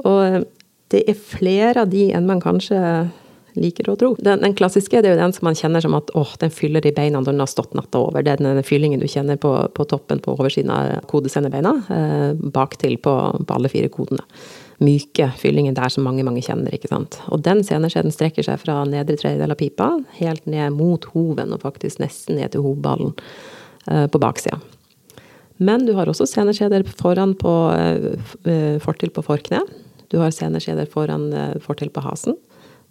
Og 0.04 0.20
eh, 0.26 0.44
det 0.92 1.04
er 1.08 1.16
flere 1.16 1.86
av 1.86 1.92
de 1.94 2.08
enn 2.12 2.26
man 2.28 2.42
kanskje 2.44 2.80
liker 3.60 3.90
å 3.92 3.98
tro. 4.00 4.12
Den, 4.20 4.42
den 4.44 4.56
klassiske 4.58 5.02
det 5.02 5.10
er 5.10 5.16
jo 5.16 5.22
den 5.22 5.36
som 5.36 5.48
man 5.50 5.58
kjenner 5.58 5.84
som 5.84 5.96
at 5.98 6.12
åh, 6.18 6.34
den 6.42 6.54
fyller 6.54 6.86
i 6.88 6.94
beina 6.96 7.20
når 7.20 7.34
den 7.34 7.44
har 7.44 7.52
stått 7.52 7.76
natta 7.78 8.02
over. 8.02 8.24
Det 8.24 8.34
er 8.34 8.42
den 8.42 8.64
fyllingen 8.68 9.02
du 9.02 9.08
kjenner 9.12 9.40
på, 9.42 9.54
på 9.76 9.86
toppen 9.92 10.22
på 10.24 10.36
oversiden 10.38 10.74
av 10.74 11.06
kodesendebeina, 11.12 11.76
eh, 11.96 12.28
baktil 12.56 12.98
på, 13.04 13.16
på 13.48 13.58
alle 13.58 13.72
fire 13.72 13.92
kodene. 13.94 14.24
Myke 14.82 15.28
fyllingen 15.38 15.76
der 15.78 15.92
som 15.94 16.08
mange, 16.08 16.26
mange 16.26 16.42
kjenner, 16.42 16.74
ikke 16.74 16.90
sant. 16.90 17.20
Og 17.30 17.44
den 17.46 17.62
seneskjeden 17.66 18.14
strekker 18.14 18.48
seg 18.48 18.62
fra 18.64 18.80
nedre 18.90 19.20
tredjedel 19.20 19.54
av 19.54 19.60
pipa 19.60 19.92
helt 20.18 20.48
ned 20.50 20.74
mot 20.78 21.06
hoven, 21.14 21.54
og 21.54 21.62
faktisk 21.66 22.02
nesten 22.02 22.40
ned 22.40 22.56
til 22.56 22.66
hovballen 22.66 23.14
eh, 23.88 24.08
på 24.10 24.22
baksida. 24.22 24.58
Men 25.62 25.86
du 25.86 25.94
har 25.94 26.10
også 26.10 26.26
seneskjeder 26.26 26.88
foran 26.98 27.36
på 27.38 27.54
eh, 27.78 28.80
fortil 28.82 29.14
på 29.14 29.22
forkne. 29.28 29.62
Du 30.10 30.18
har 30.18 30.34
seneskjeder 30.34 30.90
foran 30.90 31.30
eh, 31.38 31.60
fortil 31.62 31.92
på 31.94 32.02
hasen. 32.02 32.40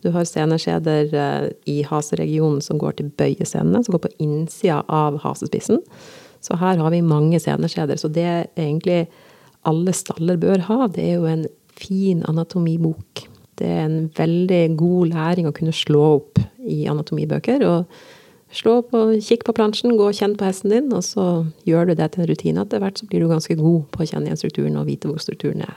Du 0.05 0.11
har 0.15 0.29
seneskjeder 0.29 1.15
eh, 1.15 1.49
i 1.71 1.81
haseregionen 1.87 2.61
som 2.65 2.81
går 2.81 2.99
til 2.99 3.11
bøyesenene, 3.21 3.83
som 3.85 3.97
går 3.97 4.05
på 4.07 4.15
innsida 4.23 4.81
av 4.89 5.21
hasespissen. 5.25 5.83
Så 6.41 6.57
her 6.61 6.81
har 6.81 6.95
vi 6.95 7.03
mange 7.05 7.41
seneskjeder. 7.43 8.01
Så 8.01 8.09
det 8.13 8.29
egentlig 8.57 9.05
alle 9.69 9.93
staller 9.93 10.41
bør 10.41 10.65
ha, 10.71 10.87
det 10.89 11.05
er 11.05 11.19
jo 11.19 11.29
en 11.29 11.45
fin 11.77 12.25
anatomibok. 12.29 13.27
Det 13.61 13.69
er 13.69 13.85
en 13.85 14.01
veldig 14.17 14.63
god 14.81 15.13
læring 15.13 15.49
å 15.49 15.55
kunne 15.57 15.77
slå 15.77 16.07
opp 16.17 16.41
i 16.65 16.87
anatomibøker. 16.89 17.65
og 17.69 17.85
Slå 18.51 18.81
opp 18.81 18.95
og 18.99 19.13
kikk 19.23 19.45
på 19.47 19.55
plansjen, 19.55 19.95
gå 19.95 20.09
og 20.11 20.17
kjenn 20.17 20.33
på 20.35 20.49
hesten 20.49 20.73
din, 20.73 20.89
og 20.91 21.05
så 21.07 21.27
gjør 21.69 21.93
du 21.93 21.95
det 22.01 22.09
til 22.11 22.25
en 22.25 22.31
rutine. 22.33 22.65
Etter 22.65 22.83
hvert 22.83 22.99
så 22.99 23.07
blir 23.07 23.23
du 23.23 23.31
ganske 23.31 23.55
god 23.61 23.85
på 23.95 24.03
å 24.03 24.09
kjenne 24.11 24.27
igjen 24.27 24.41
strukturen 24.41 24.81
og 24.81 24.89
vite 24.89 25.11
hvor 25.11 25.23
strukturen 25.23 25.63
er. 25.63 25.77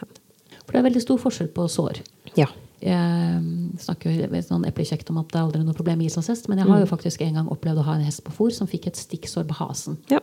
For 0.63 0.73
det 0.73 0.81
er 0.81 0.87
veldig 0.87 1.03
stor 1.03 1.19
forskjell 1.21 1.51
på 1.53 1.67
sår. 1.69 2.01
Ja. 2.39 2.47
Jeg 2.83 3.79
snakker 3.79 4.11
jo 4.11 4.41
sånn 4.43 4.65
eplekjekt 4.67 5.09
om 5.13 5.21
at 5.21 5.29
det 5.31 5.39
er 5.39 5.45
aldri 5.45 5.61
noe 5.63 5.75
problem 5.77 6.01
med 6.01 6.09
islandshest, 6.09 6.49
men 6.51 6.59
jeg 6.59 6.67
har 6.67 6.81
jo 6.83 6.89
faktisk 6.89 7.21
en 7.23 7.37
gang 7.39 7.51
opplevd 7.53 7.79
å 7.79 7.85
ha 7.87 7.93
en 7.95 8.03
hest 8.03 8.23
på 8.25 8.33
fôr 8.35 8.51
som 8.51 8.67
fikk 8.67 8.89
et 8.91 8.99
stikksår 8.99 9.45
på 9.49 9.59
hasen. 9.61 9.99
ja. 10.11 10.19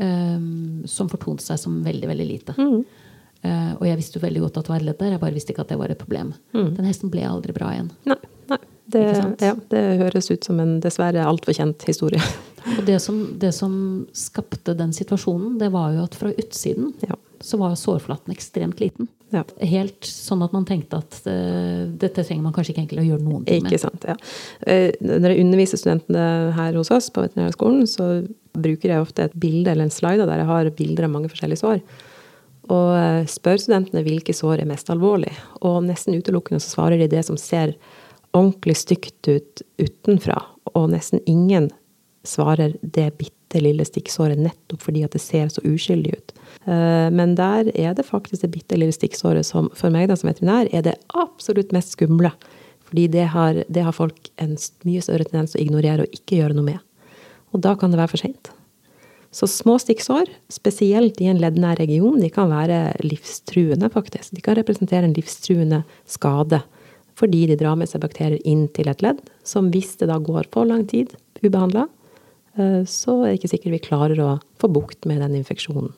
Um, 0.00 0.82
som 0.88 1.10
fortonte 1.12 1.44
seg 1.44 1.58
som 1.60 1.74
veldig, 1.84 2.06
veldig 2.08 2.24
lite. 2.24 2.54
Uh, 2.56 3.72
og 3.76 3.82
jeg 3.84 3.98
visste 3.98 4.16
jo 4.16 4.22
veldig 4.24 4.40
godt 4.46 4.56
at 4.56 4.64
det 4.64 4.72
var 4.72 4.80
et 4.80 4.86
ledd 4.86 4.98
der, 5.00 5.10
jeg 5.12 5.20
bare 5.20 5.36
visste 5.36 5.52
ikke 5.52 5.64
at 5.66 5.72
det 5.74 5.76
var 5.80 5.92
et 5.92 6.00
problem. 6.00 6.30
Den 6.54 6.88
hesten 6.88 7.10
ble 7.12 7.26
aldri 7.28 7.52
bra 7.52 7.68
igjen. 7.74 7.90
Nei. 8.08 8.16
nei. 8.48 8.58
Det, 8.90 9.02
ja, 9.44 9.52
det 9.70 9.82
høres 10.00 10.30
ut 10.32 10.44
som 10.48 10.58
en 10.62 10.78
dessverre 10.82 11.22
altfor 11.28 11.52
kjent 11.54 11.84
historie. 11.86 12.22
Og 12.78 12.80
det 12.88 12.96
som, 13.04 13.20
det 13.40 13.52
som 13.56 13.74
skapte 14.16 14.72
den 14.78 14.92
situasjonen, 14.96 15.58
det 15.60 15.68
var 15.76 15.92
jo 15.94 16.06
at 16.08 16.16
fra 16.16 16.32
utsiden 16.32 16.94
Ja. 17.04 17.20
så 17.44 17.60
var 17.60 17.76
sårflaten 17.76 18.32
ekstremt 18.32 18.80
liten. 18.80 19.08
Ja. 19.30 19.44
Helt 19.62 20.06
sånn 20.06 20.42
at 20.42 20.54
man 20.54 20.66
tenkte 20.66 20.98
at 20.98 21.16
uh, 21.30 21.86
dette 22.02 22.24
trenger 22.24 22.42
man 22.42 22.54
kanskje 22.54 22.74
ikke 22.74 22.82
egentlig 22.82 23.04
å 23.04 23.08
gjøre 23.12 23.26
noen 23.26 23.46
ting 23.46 23.62
med. 23.62 23.70
Ikke 23.70 23.82
sant. 23.82 24.06
ja. 24.08 24.16
Eh, 24.66 24.90
Når 25.00 25.34
jeg 25.34 25.44
underviser 25.44 25.80
studentene 25.80 26.24
her 26.56 26.78
hos 26.78 26.90
oss 26.94 27.10
på 27.14 27.22
veterinærskolen, 27.24 27.86
så 27.90 28.10
bruker 28.58 28.90
jeg 28.90 29.04
ofte 29.04 29.28
et 29.28 29.36
bilde 29.38 29.70
eller 29.70 29.86
en 29.86 29.94
slide 29.94 30.26
der 30.26 30.42
jeg 30.42 30.50
har 30.50 30.72
bilder 30.78 31.06
av 31.06 31.14
mange 31.14 31.30
forskjellige 31.30 31.62
sår. 31.62 31.82
Og 32.70 32.92
eh, 32.98 33.24
spør 33.30 33.62
studentene 33.62 34.04
hvilke 34.06 34.34
sår 34.36 34.64
er 34.64 34.70
mest 34.70 34.90
alvorlig. 34.92 35.32
Og 35.62 35.82
nesten 35.86 36.18
utelukkende 36.18 36.62
så 36.62 36.74
svarer 36.74 37.02
de 37.02 37.10
det 37.10 37.22
som 37.26 37.38
ser 37.40 37.76
ordentlig 38.36 38.76
stygt 38.82 39.30
ut 39.30 39.62
utenfra. 39.78 40.38
Og 40.74 40.90
nesten 40.92 41.22
ingen 41.30 41.70
svarer 42.26 42.74
det 42.82 43.12
bitte 43.18 43.39
lille 43.58 43.82
stikksåret 43.82 44.38
nettopp 44.38 44.84
fordi 44.86 45.02
at 45.02 45.16
det 45.16 45.22
ser 45.24 45.48
så 45.50 45.62
uskyldig 45.66 46.12
ut. 46.14 46.34
Eh, 46.70 47.08
Men 47.10 47.34
der 47.34 47.72
er 47.74 47.94
det 47.94 48.06
faktisk 48.06 48.42
det 48.42 48.52
bitte 48.54 48.78
lille 48.78 48.94
stikksåret 48.94 49.46
som 49.46 49.70
for 49.74 49.90
meg 49.90 50.08
da 50.08 50.16
som 50.16 50.30
veterinær 50.30 50.70
er 50.70 50.86
det 50.86 50.94
absolutt 51.10 51.74
mest 51.74 51.98
skumle. 51.98 52.30
Fordi 52.86 53.08
det 53.10 53.26
har, 53.34 53.64
det 53.68 53.82
har 53.86 53.94
folk 53.94 54.30
en 54.38 54.56
mye 54.86 55.02
større 55.02 55.26
tendens 55.26 55.52
til 55.52 55.60
å 55.60 55.64
ignorere 55.64 56.06
og 56.06 56.14
ikke 56.14 56.40
gjøre 56.40 56.54
noe 56.54 56.66
med. 56.66 56.80
Og 57.54 57.62
da 57.62 57.74
kan 57.74 57.90
det 57.90 57.98
være 57.98 58.14
for 58.14 58.22
seint. 58.22 58.50
Så 59.30 59.46
små 59.46 59.76
stikksår, 59.78 60.26
spesielt 60.50 61.20
i 61.22 61.28
en 61.30 61.38
leddnær 61.38 61.78
region, 61.78 62.18
de 62.18 62.30
kan 62.34 62.50
være 62.50 62.96
livstruende, 63.06 63.86
faktisk. 63.94 64.34
De 64.34 64.42
kan 64.42 64.58
representere 64.58 65.06
en 65.06 65.14
livstruende 65.14 65.84
skade 66.06 66.62
fordi 67.20 67.42
de 67.50 67.56
drar 67.60 67.76
med 67.76 67.90
seg 67.90 68.00
bakterier 68.00 68.40
inn 68.48 68.62
til 68.72 68.88
et 68.88 69.02
ledd, 69.04 69.18
som 69.44 69.66
hvis 69.68 69.92
det 70.00 70.06
da 70.08 70.16
går 70.24 70.46
for 70.54 70.64
lang 70.64 70.86
tid 70.88 71.12
ubehandla, 71.44 71.82
eh, 71.84 71.99
så 72.56 73.16
er 73.22 73.30
det 73.30 73.40
ikke 73.40 73.52
sikkert 73.52 73.76
vi 73.76 73.82
klarer 73.84 74.22
å 74.24 74.30
få 74.60 74.70
bukt 74.72 75.06
med 75.08 75.22
den 75.22 75.36
infeksjonen. 75.38 75.92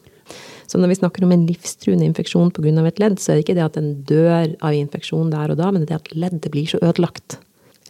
Så 0.71 0.81
når 0.81 0.93
vi 0.93 0.99
snakker 1.01 1.25
om 1.27 1.33
en 1.35 1.47
livstruende 1.49 2.07
infeksjon 2.07 2.53
pga. 2.55 2.87
et 2.87 2.99
ledd, 2.99 3.19
så 3.21 3.33
er 3.33 3.37
det 3.37 3.45
ikke 3.45 3.57
det 3.59 3.65
at 3.65 3.77
en 3.77 3.95
dør 4.09 4.55
av 4.61 4.73
infeksjon 4.73 5.33
der 5.33 5.51
og 5.53 5.59
da, 5.59 5.71
men 5.71 5.85
det 5.85 5.91
er 5.91 6.01
at 6.01 6.15
leddet 6.15 6.51
blir 6.53 6.67
så 6.67 6.81
ødelagt. 6.81 7.39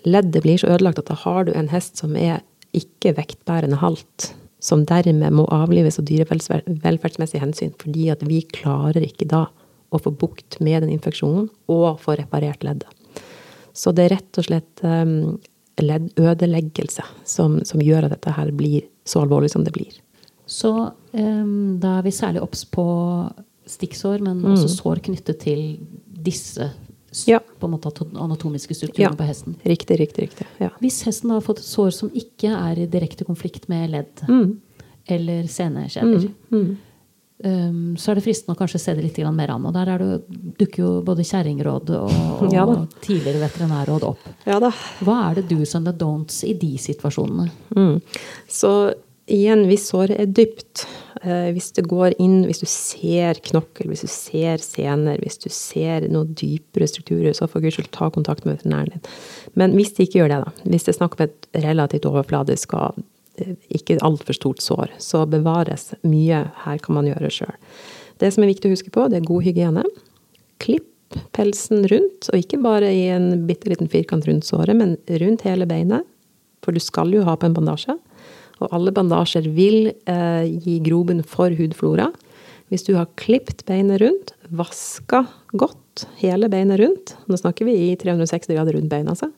Leddet 0.05 0.43
blir 0.43 0.59
så 0.59 0.73
ødelagt 0.73 0.99
at 0.99 1.07
da 1.07 1.15
har 1.15 1.45
du 1.45 1.53
en 1.55 1.69
hest 1.69 2.01
som 2.01 2.17
er 2.17 2.43
ikke 2.75 3.15
vektbærende 3.15 3.79
halt, 3.79 4.33
som 4.59 4.87
dermed 4.87 5.35
må 5.35 5.45
avlives 5.53 6.01
av 6.01 6.07
dyrevelferdsmessige 6.09 7.43
hensyn, 7.43 7.75
fordi 7.79 8.09
at 8.11 8.23
vi 8.27 8.43
klarer 8.51 9.05
ikke 9.05 9.29
da 9.31 9.47
å 9.93 10.01
få 10.01 10.11
bukt 10.11 10.59
med 10.65 10.83
den 10.83 10.95
infeksjonen 10.97 11.51
og 11.71 12.01
få 12.01 12.17
reparert 12.19 12.65
leddet. 12.65 12.89
Så 13.73 13.93
det 13.95 14.07
er 14.07 14.17
rett 14.17 14.39
og 14.41 14.47
slett 14.47 14.83
um, 14.85 15.39
leddødeleggelse 15.81 17.05
som, 17.25 17.61
som, 17.65 17.81
gjør 17.83 18.07
at 18.07 18.17
dette 18.17 18.35
her 18.37 18.53
blir 18.57 18.89
så 19.09 19.23
alvorlig 19.25 19.53
som 19.53 19.65
det 19.65 19.73
blir. 19.75 19.95
Så 20.47 20.73
um, 21.13 21.79
da 21.81 21.99
er 21.99 22.07
vi 22.07 22.13
særlig 22.13 22.43
obs 22.45 22.65
på 22.69 22.85
stikksår, 23.69 24.21
men 24.25 24.43
mm. 24.43 24.53
også 24.53 24.69
sår 24.75 25.03
knyttet 25.07 25.41
til 25.45 25.63
disse 26.23 26.69
ja. 27.29 27.41
på 27.59 27.69
en 27.69 27.75
måte 27.77 27.93
anatomiske 28.21 28.75
strukturene 28.77 29.13
ja. 29.13 29.19
på 29.19 29.29
hesten. 29.29 29.57
Riktig, 29.63 29.99
riktig, 30.01 30.29
riktig. 30.29 30.47
Ja. 30.61 30.71
Hvis 30.83 31.03
hesten 31.07 31.33
har 31.33 31.45
fått 31.45 31.63
et 31.63 31.69
sår 31.69 31.93
som 31.97 32.13
ikke 32.17 32.53
er 32.53 32.83
i 32.83 32.89
direkte 32.91 33.27
konflikt 33.29 33.69
med 33.73 33.93
ledd 33.95 34.25
mm. 34.29 34.49
eller 35.17 35.49
senekjeder, 35.51 36.29
mm. 36.53 36.73
Um, 37.43 37.97
så 37.99 38.13
er 38.13 38.19
det 38.19 38.23
fristende 38.23 38.55
å 38.55 38.59
kanskje 38.61 38.79
se 38.79 38.93
det 38.95 39.03
litt 39.03 39.19
mer 39.35 39.51
an. 39.51 39.65
Og 39.67 39.75
der 39.75 39.93
det, 39.99 40.19
dukker 40.61 40.85
jo 40.85 40.91
både 41.07 41.27
kjerringråd 41.27 41.95
og, 41.99 42.19
og 42.39 42.53
ja 42.55 42.67
tidligere 43.03 43.43
veterinærråd 43.43 44.05
opp. 44.07 44.29
Ja 44.47 44.61
Hva 44.63 45.17
er 45.29 45.41
det 45.41 45.49
do's 45.51 45.75
and 45.77 45.89
the 45.89 45.95
don'ts 45.97 46.45
i 46.47 46.55
de 46.55 46.77
situasjonene? 46.79 47.49
Mm. 47.75 47.99
Så 48.47 48.73
igjen, 49.31 49.67
hvis 49.67 49.89
såret 49.91 50.19
er 50.21 50.31
dypt, 50.31 50.85
eh, 51.23 51.51
hvis 51.55 51.73
det 51.77 51.87
går 51.91 52.17
inn, 52.23 52.43
hvis 52.47 52.63
du 52.63 52.69
ser 52.71 53.41
knokkel, 53.51 53.91
hvis 53.91 54.05
du 54.07 54.11
ser 54.11 54.63
sener, 54.63 55.19
hvis 55.23 55.41
du 55.43 55.49
ser 55.53 56.09
noen 56.13 56.35
dypere 56.39 56.89
strukturer, 56.91 57.35
så 57.35 57.49
for 57.51 57.65
guds 57.65 57.79
skyld 57.79 57.91
ta 57.95 58.11
kontakt 58.15 58.47
med 58.47 58.59
veterinæren 58.59 58.97
din. 58.97 59.07
Men 59.59 59.75
hvis 59.79 59.95
det 59.97 60.09
ikke 60.09 60.23
gjør 60.23 60.35
det, 60.35 60.43
da, 60.47 60.69
hvis 60.69 60.87
det 60.87 60.95
er 60.95 61.01
snakk 61.01 61.19
om 61.19 61.27
et 61.27 61.51
relativt 61.67 62.09
overfladisk 62.11 62.77
og 62.79 63.03
ikke 63.73 63.99
altfor 64.05 64.37
stort 64.37 64.63
sår. 64.65 64.95
Så 65.03 65.25
bevares 65.31 65.93
mye. 66.05 66.45
Her 66.65 66.81
kan 66.83 66.99
man 66.99 67.09
gjøre 67.09 67.33
sjøl. 67.33 67.55
Det 68.21 68.31
som 68.35 68.45
er 68.45 68.53
viktig 68.53 68.71
å 68.71 68.75
huske 68.75 68.93
på, 68.95 69.09
det 69.11 69.21
er 69.21 69.29
god 69.29 69.47
hygiene. 69.47 69.85
Klipp 70.63 70.89
pelsen 71.37 71.85
rundt, 71.91 72.29
og 72.31 72.39
ikke 72.39 72.61
bare 72.63 72.89
i 72.93 73.05
en 73.13 73.45
bitte 73.49 73.69
liten 73.69 73.91
firkant 73.93 74.27
rundt 74.29 74.47
såret, 74.49 74.77
men 74.79 74.97
rundt 75.23 75.45
hele 75.49 75.69
beinet. 75.69 76.07
For 76.63 76.73
du 76.73 76.81
skal 76.81 77.11
jo 77.13 77.25
ha 77.27 77.35
på 77.37 77.49
en 77.49 77.57
bandasje. 77.57 77.97
Og 78.63 78.77
alle 78.77 78.93
bandasjer 78.95 79.49
vil 79.57 79.91
eh, 79.91 80.45
gi 80.63 80.79
grobunn 80.87 81.25
for 81.27 81.53
hudflora. 81.59 82.13
Hvis 82.71 82.87
du 82.87 82.95
har 82.97 83.11
klipt 83.21 83.67
beinet 83.69 84.01
rundt, 84.01 84.33
vaska 84.55 85.27
godt 85.59 86.07
hele 86.23 86.49
beinet 86.49 86.79
rundt 86.81 87.13
Nå 87.29 87.37
snakker 87.37 87.67
vi 87.69 87.75
i 87.77 87.89
360 88.01 88.55
grader 88.57 88.79
rundt 88.79 88.89
beinet, 88.89 89.13
altså 89.13 89.29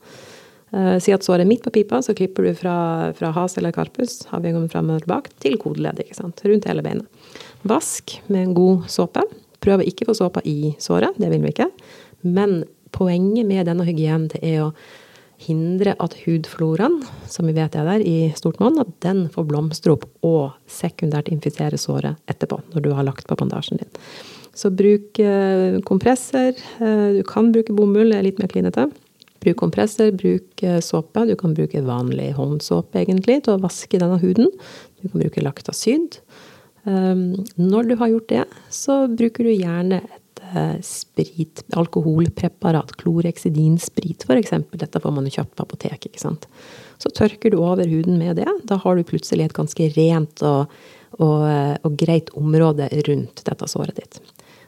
si 0.99 1.13
at 1.15 1.23
såret 1.23 1.45
er 1.45 1.49
midt 1.49 1.63
på 1.63 1.71
pipa, 1.75 2.01
så 2.03 2.15
klipper 2.17 2.49
du 2.49 2.55
fra, 2.59 2.77
fra 3.15 3.31
has 3.37 3.55
eller 3.61 3.75
karpus 3.75 4.25
havgjengen 4.33 4.67
fram 4.73 4.91
og 4.91 5.05
tilbake, 5.05 5.31
til 5.45 5.55
kodeleddet. 5.63 6.09
ikke 6.09 6.19
sant? 6.19 6.43
Rundt 6.43 6.67
hele 6.67 6.83
beinet. 6.83 7.31
Vask 7.69 8.17
med 8.27 8.49
en 8.49 8.57
god 8.57 8.89
såpe. 8.91 9.23
Prøv 9.65 9.81
å 9.81 9.87
ikke 9.89 10.09
få 10.09 10.17
såpa 10.19 10.43
i 10.49 10.75
såret, 10.83 11.15
det 11.21 11.31
vil 11.33 11.45
vi 11.45 11.55
ikke. 11.55 11.71
Men 12.27 12.65
poenget 12.95 13.47
med 13.49 13.69
denne 13.69 13.87
hygienen 13.87 14.31
er 14.43 14.67
å 14.67 14.75
hindre 15.45 15.95
at 16.01 16.15
hudfloraen, 16.25 17.01
som 17.29 17.49
vi 17.49 17.57
vet 17.57 17.75
er 17.77 17.89
der 17.89 18.05
i 18.05 18.31
stort 18.39 18.61
monn, 18.63 18.79
at 18.81 18.91
den 19.05 19.27
får 19.33 19.49
blomstre 19.51 19.97
opp 19.97 20.07
og 20.25 20.55
sekundært 20.71 21.31
infisere 21.33 21.81
såret 21.81 22.21
etterpå, 22.31 22.61
når 22.73 22.85
du 22.85 22.93
har 22.97 23.07
lagt 23.07 23.29
på 23.29 23.39
bandasjen 23.39 23.83
din. 23.83 23.91
Så 24.55 24.71
bruk 24.71 25.19
eh, 25.19 25.81
kompresser. 25.87 26.55
Eh, 26.79 27.09
du 27.19 27.23
kan 27.27 27.51
bruke 27.55 27.75
bomull, 27.75 28.13
det 28.13 28.21
er 28.21 28.29
litt 28.29 28.39
mer 28.39 28.53
klinete. 28.53 28.87
Bruk 29.45 29.61
kompresser, 29.61 30.13
bruk 30.17 30.65
eh, 30.65 30.81
såpe. 30.85 31.27
Du 31.29 31.35
kan 31.41 31.55
bruke 31.57 31.85
vanlig 31.85 32.33
håndsåpe 32.39 33.03
egentlig 33.03 33.43
til 33.45 33.57
å 33.57 33.63
vaske 33.63 34.01
denne 34.01 34.19
huden. 34.23 34.51
Du 35.01 35.09
kan 35.09 35.25
bruke 35.25 35.45
laktasyd. 35.45 36.21
Um, 36.85 37.33
når 37.57 37.89
du 37.89 37.97
har 37.97 38.13
gjort 38.13 38.29
det, 38.29 38.45
så 38.73 39.05
bruker 39.09 39.47
du 39.47 39.55
gjerne 39.55 40.03
et 40.05 40.43
uh, 40.53 40.77
sprit, 40.85 41.63
alkoholpreparat, 41.81 42.93
kloreksidinsprit 43.01 44.27
f.eks. 44.29 44.53
Dette 44.77 45.01
får 45.01 45.15
man 45.17 45.25
jo 45.25 45.33
kjøpt 45.39 45.55
på 45.57 45.65
apotek, 45.65 46.11
ikke 46.11 46.21
sant? 46.21 46.45
Så 47.01 47.13
tørker 47.17 47.55
du 47.55 47.59
over 47.63 47.89
huden 47.89 48.19
med 48.21 48.37
det. 48.41 48.51
Da 48.69 48.77
har 48.83 48.97
du 48.97 49.09
plutselig 49.09 49.49
et 49.49 49.57
ganske 49.57 49.89
rent 49.97 50.45
og, 50.45 50.73
og, 51.17 51.39
eh, 51.49 51.75
og 51.81 51.97
greit 52.01 52.31
område 52.37 52.91
rundt 53.09 53.45
dette 53.49 53.71
såret 53.71 53.97
ditt. 54.01 54.21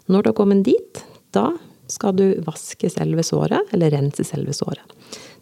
Når 0.08 0.22
du 0.22 0.32
har 0.32 0.38
kommet 0.40 0.64
dit, 0.66 1.04
da 1.36 1.50
skal 1.92 2.16
du 2.18 2.26
vaske 2.46 2.90
selve 2.92 3.24
såret, 3.26 3.72
eller 3.74 3.94
rense 3.94 4.26
selve 4.26 4.54
såret. 4.56 4.82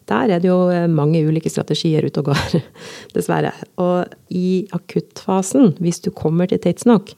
Der 0.09 0.29
er 0.29 0.41
det 0.41 0.49
jo 0.51 0.69
eh, 0.69 0.85
mange 0.91 1.23
ulike 1.25 1.49
strategier 1.49 2.05
ute 2.05 2.21
og 2.21 2.29
går, 2.29 2.59
dessverre. 3.15 3.53
Og 3.81 4.05
i 4.29 4.67
akuttfasen, 4.75 5.73
hvis 5.81 6.03
du 6.05 6.11
kommer 6.13 6.49
til 6.49 6.61
tidsnok, 6.61 7.15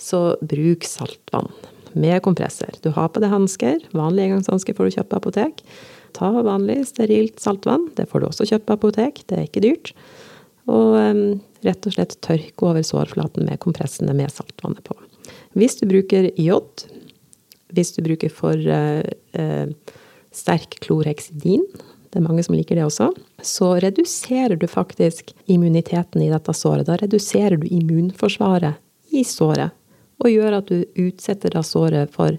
så 0.00 0.22
bruk 0.40 0.86
saltvann 0.88 1.50
med 1.98 2.22
kompresser. 2.22 2.70
Du 2.84 2.92
har 2.94 3.10
på 3.10 3.22
deg 3.22 3.32
hansker. 3.32 3.80
Vanlige 3.96 4.30
engangshansker 4.30 4.76
får 4.76 4.88
du 4.88 4.96
kjøpt 4.98 5.10
på 5.10 5.20
apotek. 5.20 5.64
Ta 6.16 6.30
vanlig, 6.46 6.84
sterilt 6.88 7.42
saltvann. 7.42 7.88
Det 7.98 8.06
får 8.10 8.22
du 8.22 8.28
også 8.30 8.46
kjøpt 8.50 8.68
på 8.68 8.78
apotek. 8.78 9.22
Det 9.26 9.38
er 9.38 9.48
ikke 9.48 9.64
dyrt. 9.66 9.92
Og 10.70 10.94
um, 10.94 11.24
rett 11.66 11.86
og 11.88 11.96
slett 11.96 12.16
tørke 12.24 12.68
over 12.68 12.84
sårflaten 12.86 13.48
med 13.48 13.60
kompressene 13.62 14.14
med 14.16 14.30
saltvannet 14.32 14.84
på. 14.86 14.96
Hvis 15.58 15.80
du 15.80 15.86
bruker 15.90 16.30
jod, 16.38 16.86
hvis 17.76 17.94
du 17.96 18.02
bruker 18.06 18.32
for 18.32 18.58
eh, 18.58 19.02
eh, 19.38 19.96
sterk 20.34 20.78
klorheksidin, 20.84 21.64
det 22.10 22.18
er 22.18 22.26
mange 22.26 22.42
som 22.42 22.56
liker 22.58 22.78
det 22.78 22.86
også, 22.86 23.10
så 23.46 23.74
reduserer 23.82 24.58
du 24.58 24.66
faktisk 24.70 25.30
immuniteten 25.50 26.24
i 26.24 26.30
dette 26.32 26.54
såret. 26.56 26.88
Da 26.88 26.98
reduserer 26.98 27.60
du 27.60 27.68
immunforsvaret 27.70 28.80
i 29.14 29.22
såret, 29.26 29.76
og 30.20 30.30
gjør 30.30 30.58
at 30.58 30.70
du 30.70 30.82
utsetter 31.00 31.54
da 31.54 31.62
såret 31.64 32.10
for 32.14 32.36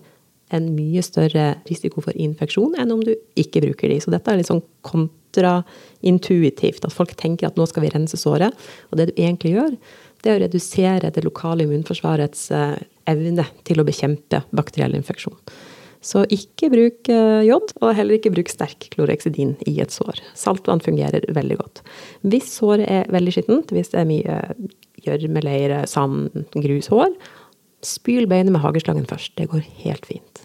en 0.51 0.67
mye 0.75 1.01
større 1.05 1.55
risiko 1.69 2.03
for 2.03 2.17
infeksjon 2.19 2.75
enn 2.79 2.91
om 2.93 3.01
du 3.03 3.13
ikke 3.39 3.63
bruker 3.63 3.91
de. 3.91 3.99
Så 4.03 4.11
dette 4.11 4.31
er 4.31 4.41
litt 4.41 4.51
sånn 4.51 4.63
kontraintuitivt. 4.83 6.85
At 6.85 6.95
folk 6.95 7.15
tenker 7.19 7.47
at 7.47 7.59
nå 7.59 7.67
skal 7.69 7.85
vi 7.85 7.93
rense 7.93 8.19
såret. 8.19 8.55
Og 8.91 8.99
det 8.99 9.09
du 9.09 9.13
egentlig 9.15 9.55
gjør, 9.55 9.71
det 10.21 10.29
er 10.29 10.37
å 10.37 10.43
redusere 10.43 11.13
det 11.15 11.23
lokale 11.25 11.65
immunforsvarets 11.65 12.41
eh, 12.53 12.77
evne 13.11 13.45
til 13.67 13.81
å 13.81 13.87
bekjempe 13.87 14.43
bakteriell 14.55 14.95
infeksjon. 14.97 15.37
Så 16.01 16.23
ikke 16.33 16.71
bruk 16.73 17.09
eh, 17.13 17.43
jod, 17.45 17.75
og 17.77 17.93
heller 17.93 18.17
ikke 18.17 18.31
bruk 18.33 18.49
sterk 18.49 18.87
kloreksidin 18.95 19.53
i 19.69 19.75
et 19.83 19.93
sår. 19.93 20.17
Saltvann 20.37 20.81
fungerer 20.81 21.27
veldig 21.29 21.59
godt. 21.59 21.83
Hvis 22.25 22.49
såret 22.55 22.89
er 22.89 23.11
veldig 23.13 23.35
skittent, 23.35 23.73
hvis 23.75 23.93
det 23.93 24.01
er 24.01 24.09
mye 24.09 24.39
gjørmeleire, 25.05 25.83
sand, 25.89 26.33
grus, 26.57 26.89
hår, 26.93 27.13
spyl 27.85 28.27
beinet 28.29 28.53
med 28.53 28.63
hageslangen 28.63 29.05
først. 29.09 29.35
Det 29.37 29.49
går 29.51 29.61
helt 29.83 30.07
fint. 30.09 30.43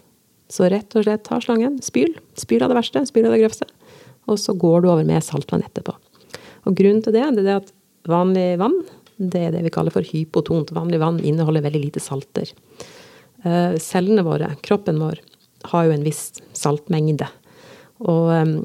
Så 0.53 0.69
rett 0.71 0.93
og 0.95 1.05
slett 1.05 1.25
ta 1.25 1.41
slangen, 1.43 1.81
spyl. 1.83 2.13
Spyl 2.39 2.63
av 2.63 2.71
det 2.71 2.77
verste, 2.77 3.03
spyl 3.09 3.27
av 3.27 3.35
det 3.35 3.41
grøvste. 3.41 3.67
Og 4.29 4.39
så 4.41 4.55
går 4.57 4.83
du 4.83 4.91
over 4.91 5.07
med 5.07 5.25
saltvann 5.25 5.65
etterpå. 5.65 5.95
Og 6.67 6.77
grunnen 6.77 7.01
til 7.03 7.15
det, 7.15 7.25
det 7.37 7.47
er 7.47 7.61
at 7.61 7.73
vanlig 8.07 8.55
vann 8.61 8.77
det 9.17 9.43
er 9.47 9.55
det 9.55 9.63
vi 9.65 9.73
kaller 9.73 9.93
for 9.93 10.05
hypotont. 10.05 10.73
Vanlig 10.75 11.01
vann 11.01 11.19
inneholder 11.19 11.65
veldig 11.65 11.83
lite 11.87 12.03
salter. 12.03 12.51
Eh, 13.43 13.75
cellene 13.81 14.25
våre, 14.25 14.53
kroppen 14.65 15.01
vår, 15.01 15.21
har 15.71 15.87
jo 15.87 15.95
en 15.95 16.05
viss 16.05 16.29
saltmengde. 16.57 17.27
Og 18.05 18.29
ehm, 18.33 18.57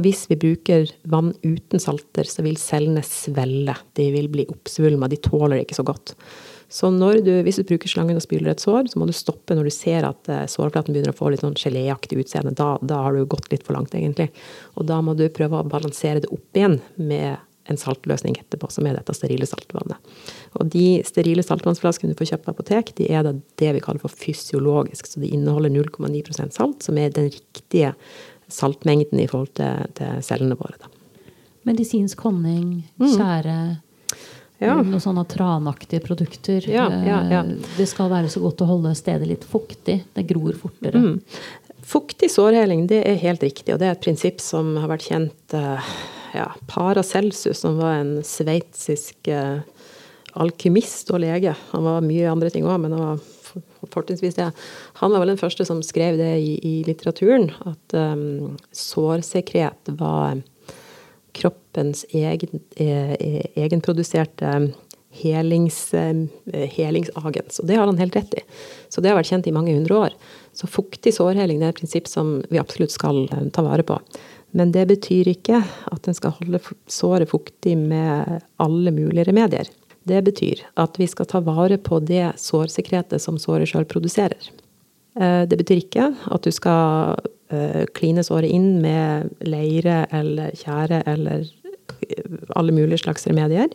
hvis 0.00 0.26
vi 0.30 0.38
bruker 0.40 0.88
vann 1.08 1.32
uten 1.44 1.80
salter, 1.82 2.28
så 2.28 2.44
vil 2.44 2.56
cellene 2.60 3.02
svelle. 3.06 3.76
De 3.98 4.08
vil 4.14 4.30
bli 4.32 4.46
oppsvulma. 4.48 5.10
De 5.12 5.20
tåler 5.20 5.58
det 5.58 5.66
ikke 5.66 5.80
så 5.80 5.86
godt. 5.88 6.14
Så 6.68 6.90
du, 6.92 7.30
hvis 7.46 7.56
du 7.56 7.64
bruker 7.64 7.88
slangen 7.88 8.18
og 8.20 8.24
spyler 8.24 8.52
et 8.52 8.60
sår, 8.60 8.90
så 8.92 9.00
må 9.00 9.06
du 9.08 9.14
stoppe 9.16 9.56
når 9.56 9.70
du 9.70 9.72
ser 9.72 10.04
at 10.04 10.28
eh, 10.28 10.44
sårflaten 10.52 10.92
begynner 10.92 11.14
å 11.14 11.16
få 11.16 11.32
litt 11.32 11.40
sånn 11.40 11.56
geléaktig 11.56 12.20
utseende. 12.20 12.52
Da, 12.56 12.74
da, 12.84 13.00
har 13.06 13.16
du 13.16 13.24
gått 13.24 13.48
litt 13.52 13.64
for 13.64 13.76
langt, 13.76 13.96
egentlig. 13.96 14.28
Og 14.76 14.88
da 14.88 15.00
må 15.04 15.16
du 15.16 15.24
prøve 15.32 15.62
å 15.62 15.68
balansere 15.68 16.20
det 16.24 16.32
opp 16.34 16.60
igjen 16.60 16.76
med 17.00 17.40
en 17.68 17.80
saltløsning 17.80 18.38
etterpå, 18.40 18.70
som 18.72 18.86
er 18.88 18.98
dette 18.98 19.14
sterile 19.16 19.48
saltvannet. 19.48 20.12
Og 20.58 20.70
de 20.72 20.86
sterile 21.06 21.44
saltvannsflaskene 21.44 22.14
du 22.14 22.18
får 22.18 22.32
kjøpt 22.32 22.46
på 22.46 22.54
apotek, 22.56 22.94
de 23.00 23.10
er 23.12 23.28
det 23.28 23.72
vi 23.76 23.82
kaller 23.84 24.02
for 24.02 24.12
fysiologisk. 24.12 25.08
Så 25.08 25.22
de 25.22 25.32
inneholder 25.36 25.72
0,9% 25.74 26.56
salt, 26.56 26.84
som 26.86 27.00
er 27.00 27.12
den 27.14 27.30
riktige 27.32 27.94
saltmengden 28.48 29.20
i 29.20 29.28
forhold 29.28 29.52
til, 29.58 29.90
til 29.98 30.22
cellene 30.24 30.56
våre. 30.58 30.78
Da. 30.80 30.92
Medisinsk 31.68 32.24
honning, 32.24 32.80
mm. 32.96 33.12
Ja. 34.58 34.74
Noen 34.82 34.98
sånne 34.98 35.22
tranaktige 35.30 36.02
produkter. 36.02 36.64
Ja, 36.66 36.88
ja, 37.06 37.20
ja. 37.30 37.42
Eh, 37.44 37.74
Det 37.76 37.86
skal 37.86 38.10
være 38.10 38.30
så 38.32 38.42
godt 38.42 38.64
å 38.64 38.66
holde 38.66 38.90
stedet 38.98 39.28
litt 39.30 39.44
fuktig. 39.46 40.00
Det 40.14 40.24
gror 40.26 40.56
fortere. 40.58 40.98
Mm. 40.98 41.20
Fuktig 41.88 42.30
sårheling 42.32 42.88
det 42.90 43.04
er 43.06 43.20
helt 43.22 43.44
riktig, 43.44 43.70
og 43.72 43.78
det 43.80 43.86
er 43.86 43.94
et 43.94 44.02
prinsipp 44.02 44.42
som 44.42 44.74
har 44.76 44.90
vært 44.90 45.06
kjent 45.08 45.54
eh, 45.56 45.92
ja, 46.34 46.52
Paracelsus, 46.66 47.60
som 47.60 47.78
var 47.80 48.00
en 48.00 48.14
sveitsisk 48.26 49.28
eh, 49.32 49.60
alkymist 50.38 51.10
og 51.14 51.22
lege. 51.24 51.54
Han 51.72 51.86
var 51.86 52.04
mye 52.04 52.30
andre 52.30 52.50
ting 52.54 52.66
òg, 52.68 52.80
men 52.82 52.94
han 52.96 53.04
var 53.04 53.22
for- 53.22 53.88
fortrinnsvis 53.94 54.36
det. 54.38 54.50
Han 55.00 55.14
var 55.14 55.24
vel 55.24 55.32
den 55.34 55.40
første 55.40 55.64
som 55.66 55.82
skrev 55.82 56.18
det 56.20 56.34
i, 56.42 56.58
i 56.62 56.74
litteraturen, 56.86 57.50
at 57.66 57.96
um, 57.96 58.56
sårsekret 58.74 59.92
var 59.98 60.42
kroppens 61.38 62.04
egen, 62.10 62.60
eh, 62.76 63.12
eh, 63.12 63.46
egenproduserte 63.56 64.72
helings, 65.18 65.94
eh, 65.94 66.14
helingsagens. 66.74 67.60
Og 67.60 67.66
det 67.66 67.76
har 67.78 67.86
han 67.86 67.98
helt 67.98 68.16
rett 68.16 68.34
i. 68.34 68.42
Så 68.88 69.00
det 69.00 69.10
har 69.10 69.18
vært 69.18 69.30
kjent 69.30 69.46
i 69.46 69.54
mange 69.54 69.74
hundre 69.74 69.94
år. 69.94 70.16
Så 70.52 70.68
fuktig 70.70 71.14
sårheling 71.14 71.62
er 71.62 71.72
et 71.72 71.80
prinsipp 71.80 72.08
som 72.10 72.42
vi 72.50 72.60
absolutt 72.60 72.94
skal 72.94 73.24
eh, 73.32 73.48
ta 73.54 73.64
vare 73.66 73.86
på. 73.86 73.98
Men 74.56 74.72
det 74.72 74.86
betyr 74.88 75.28
ikke 75.34 75.60
at 75.92 76.08
en 76.08 76.16
skal 76.16 76.36
holde 76.38 76.60
såret 76.88 77.28
fuktig 77.30 77.76
med 77.78 78.40
alle 78.62 78.92
mulige 78.94 79.26
remedier. 79.28 79.68
Det 80.08 80.22
betyr 80.24 80.62
at 80.80 80.96
vi 81.00 81.06
skal 81.10 81.28
ta 81.28 81.40
vare 81.44 81.76
på 81.76 82.00
det 82.00 82.30
sårsekretet 82.40 83.20
som 83.22 83.36
såret 83.40 83.68
sjøl 83.68 83.84
produserer. 83.88 84.40
Eh, 85.20 85.44
Det 85.48 85.58
betyr 85.58 85.82
ikke 85.82 86.08
at 86.32 86.42
du 86.44 86.52
skal 86.54 87.18
eh, 87.52 87.84
kline 87.94 88.24
såret 88.24 88.50
inn 88.50 88.80
med 88.80 89.34
leire 89.44 90.06
eller 90.14 90.54
tjære 90.56 91.02
eller 91.12 91.44
eh, 92.06 92.38
alle 92.56 92.72
mulige 92.72 93.04
slags 93.04 93.26
remedier. 93.28 93.68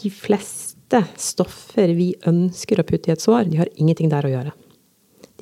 De 0.00 0.10
fleste 0.10 1.02
stoffer 1.20 1.92
vi 1.98 2.14
ønsker 2.28 2.80
å 2.80 2.86
putte 2.86 3.10
i 3.10 3.16
et 3.16 3.24
sår, 3.24 3.50
de 3.50 3.60
har 3.60 3.72
ingenting 3.76 4.12
der 4.12 4.24
å 4.24 4.32
gjøre. 4.32 4.54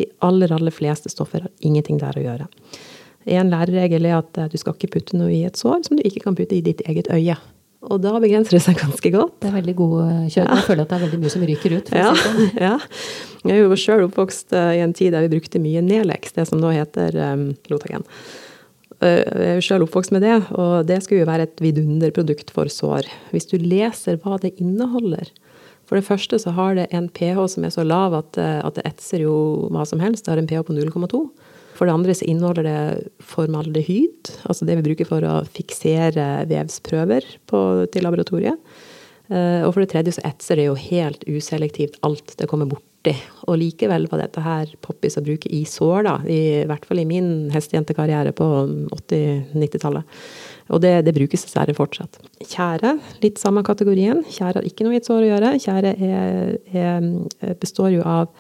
De 0.01 0.09
aller, 0.25 0.51
aller 0.51 0.75
fleste 0.75 1.13
stoffer 1.13 1.45
har 1.45 1.53
ingenting 1.61 2.01
der 2.01 2.17
å 2.17 2.25
gjøre. 2.25 2.49
En 3.27 3.51
læreregel 3.53 4.07
er 4.09 4.19
at 4.19 4.39
eh, 4.39 4.51
du 4.53 4.59
skal 4.61 4.77
ikke 4.77 4.95
putte 4.99 5.19
noe 5.19 5.33
i 5.33 5.45
et 5.47 5.59
sår 5.59 5.85
som 5.87 5.99
du 5.99 6.05
ikke 6.07 6.25
kan 6.27 6.39
putte 6.39 6.57
i 6.59 6.65
ditt 6.65 6.83
eget 6.89 7.11
øye. 7.13 7.37
Og 7.91 7.99
da 8.03 8.15
begrenser 8.23 8.57
det 8.57 8.63
seg 8.65 8.79
ganske 8.85 9.13
godt. 9.15 9.41
Det 9.43 9.51
er 9.51 9.59
veldig 9.59 9.75
god 9.79 9.99
kjøring. 10.31 10.51
Ja. 10.53 10.61
Jeg 10.61 10.69
føler 10.69 10.85
at 10.85 10.93
det 10.93 10.99
er 10.99 11.05
veldig 11.07 11.21
mye 11.23 11.35
som 11.35 11.47
ryker 11.49 11.77
ut. 11.79 11.93
Ja, 11.97 12.13
si 12.15 12.29
sånn. 12.29 12.55
ja. 12.69 12.77
Jeg 13.43 13.59
er 13.59 13.65
jo 13.65 13.79
sjøl 13.79 14.07
oppvokst 14.07 14.55
eh, 14.55 14.77
i 14.79 14.85
en 14.85 14.95
tid 14.97 15.15
der 15.17 15.27
vi 15.27 15.35
brukte 15.35 15.63
mye 15.63 15.83
Nelex, 15.85 16.35
det 16.37 16.47
som 16.51 16.63
nå 16.63 16.71
heter 16.75 17.19
um, 17.19 17.49
Lotagen. 17.73 18.07
Eh, 19.03 19.19
Jeg 19.27 19.57
er 19.57 19.65
sjøl 19.67 19.87
oppvokst 19.89 20.15
med 20.15 20.23
det, 20.23 20.37
og 20.55 20.87
det 20.87 21.01
skulle 21.03 21.25
jo 21.25 21.31
være 21.31 21.49
et 21.49 21.63
vidunderprodukt 21.65 22.53
for 22.55 22.71
sår. 22.71 23.09
Hvis 23.35 23.51
du 23.51 23.57
leser 23.59 24.21
hva 24.23 24.39
det 24.43 24.55
inneholder 24.63 25.33
For 25.91 25.99
det 25.99 26.07
første 26.07 26.39
så 26.39 26.55
har 26.57 26.77
det 26.79 26.87
en 26.95 27.09
pH 27.11 27.43
som 27.53 27.65
er 27.67 27.73
så 27.75 27.83
lav 27.85 28.15
at, 28.17 28.39
eh, 28.39 28.61
at 28.63 28.79
det 28.79 28.87
etser 28.89 29.27
jo 29.27 29.35
hva 29.75 29.83
som 29.89 30.01
helst. 30.01 30.25
Det 30.25 30.33
har 30.33 30.41
en 30.41 30.47
pH 30.49 30.63
på 30.69 30.77
0,2. 30.79 31.27
For 31.83 31.91
det 31.91 31.97
andre 31.99 32.15
så 32.15 32.27
inneholder 32.31 32.63
det 32.63 33.11
formaldehyd, 33.27 34.29
altså 34.47 34.69
det 34.69 34.77
vi 34.79 34.85
bruker 34.87 35.09
for 35.09 35.25
å 35.27 35.41
fiksere 35.51 36.47
vevsprøver 36.47 37.27
på, 37.51 37.63
til 37.91 38.07
laboratoriet. 38.07 38.55
Eh, 39.27 39.67
Og 39.67 39.73
for 39.75 39.83
det 39.83 39.91
tredje 39.91 40.15
så 40.15 40.23
etser 40.29 40.61
det 40.61 40.69
jo 40.69 40.77
helt 40.79 41.27
uselektivt 41.27 41.99
alt 42.07 42.37
det 42.39 42.47
kommer 42.47 42.71
borti. 42.71 43.17
Og 43.51 43.59
likevel 43.59 44.07
var 44.13 44.23
dette 44.23 44.45
her 44.47 44.71
poppis 44.87 45.19
å 45.19 45.25
bruke 45.27 45.51
i 45.51 45.65
sår, 45.67 46.07
da. 46.07 46.15
I 46.23 46.63
hvert 46.71 46.87
fall 46.87 47.03
i 47.03 47.09
min 47.09 47.51
hestejentekarriere 47.51 48.31
på 48.31 48.47
80-90-tallet. 48.95 50.23
Og 50.71 50.87
det, 50.87 50.95
det 51.11 51.17
brukes 51.19 51.43
dessverre 51.49 51.75
fortsatt. 51.75 52.23
Tjære, 52.47 52.95
litt 53.27 53.43
samme 53.43 53.67
kategorien. 53.67 54.23
Tjære 54.31 54.61
har 54.61 54.71
ikke 54.71 54.87
noe 54.87 54.95
i 54.95 55.03
et 55.03 55.11
sår 55.11 55.27
å 55.27 55.31
gjøre. 55.33 55.55
Tjære 55.67 57.57
består 57.59 57.91
jo 57.99 58.07
av 58.07 58.31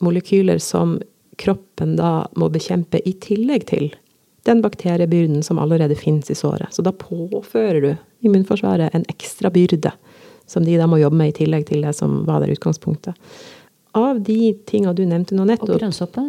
molekyler 0.00 0.64
som 0.64 0.96
kroppen 1.40 1.96
da 1.98 2.26
må 2.38 2.50
bekjempe 2.52 3.00
i 3.08 3.14
tillegg 3.22 3.66
til 3.70 3.90
den 4.48 4.62
bakteriebyrden 4.64 5.42
som 5.44 5.58
allerede 5.60 5.96
finnes 5.98 6.30
i 6.30 6.36
såret. 6.36 6.72
Så 6.74 6.84
da 6.84 6.92
påfører 6.96 7.80
du 7.84 7.90
immunforsvaret 8.26 8.94
en 8.94 9.06
ekstra 9.12 9.50
byrde, 9.52 9.92
som 10.46 10.64
de 10.64 10.76
da 10.80 10.88
må 10.90 11.00
jobbe 11.00 11.18
med 11.20 11.32
i 11.32 11.38
tillegg 11.42 11.66
til 11.68 11.84
det 11.84 11.94
som 11.96 12.22
var 12.28 12.42
der 12.42 12.52
utgangspunktet. 12.54 13.16
Av 13.96 14.20
de 14.22 14.52
tinga 14.70 14.94
du 14.94 15.04
nevnte 15.06 15.34
nå 15.34 15.44
Og 15.44 15.50
nettopp, 15.52 15.80
grønnsoppe. 15.80 16.28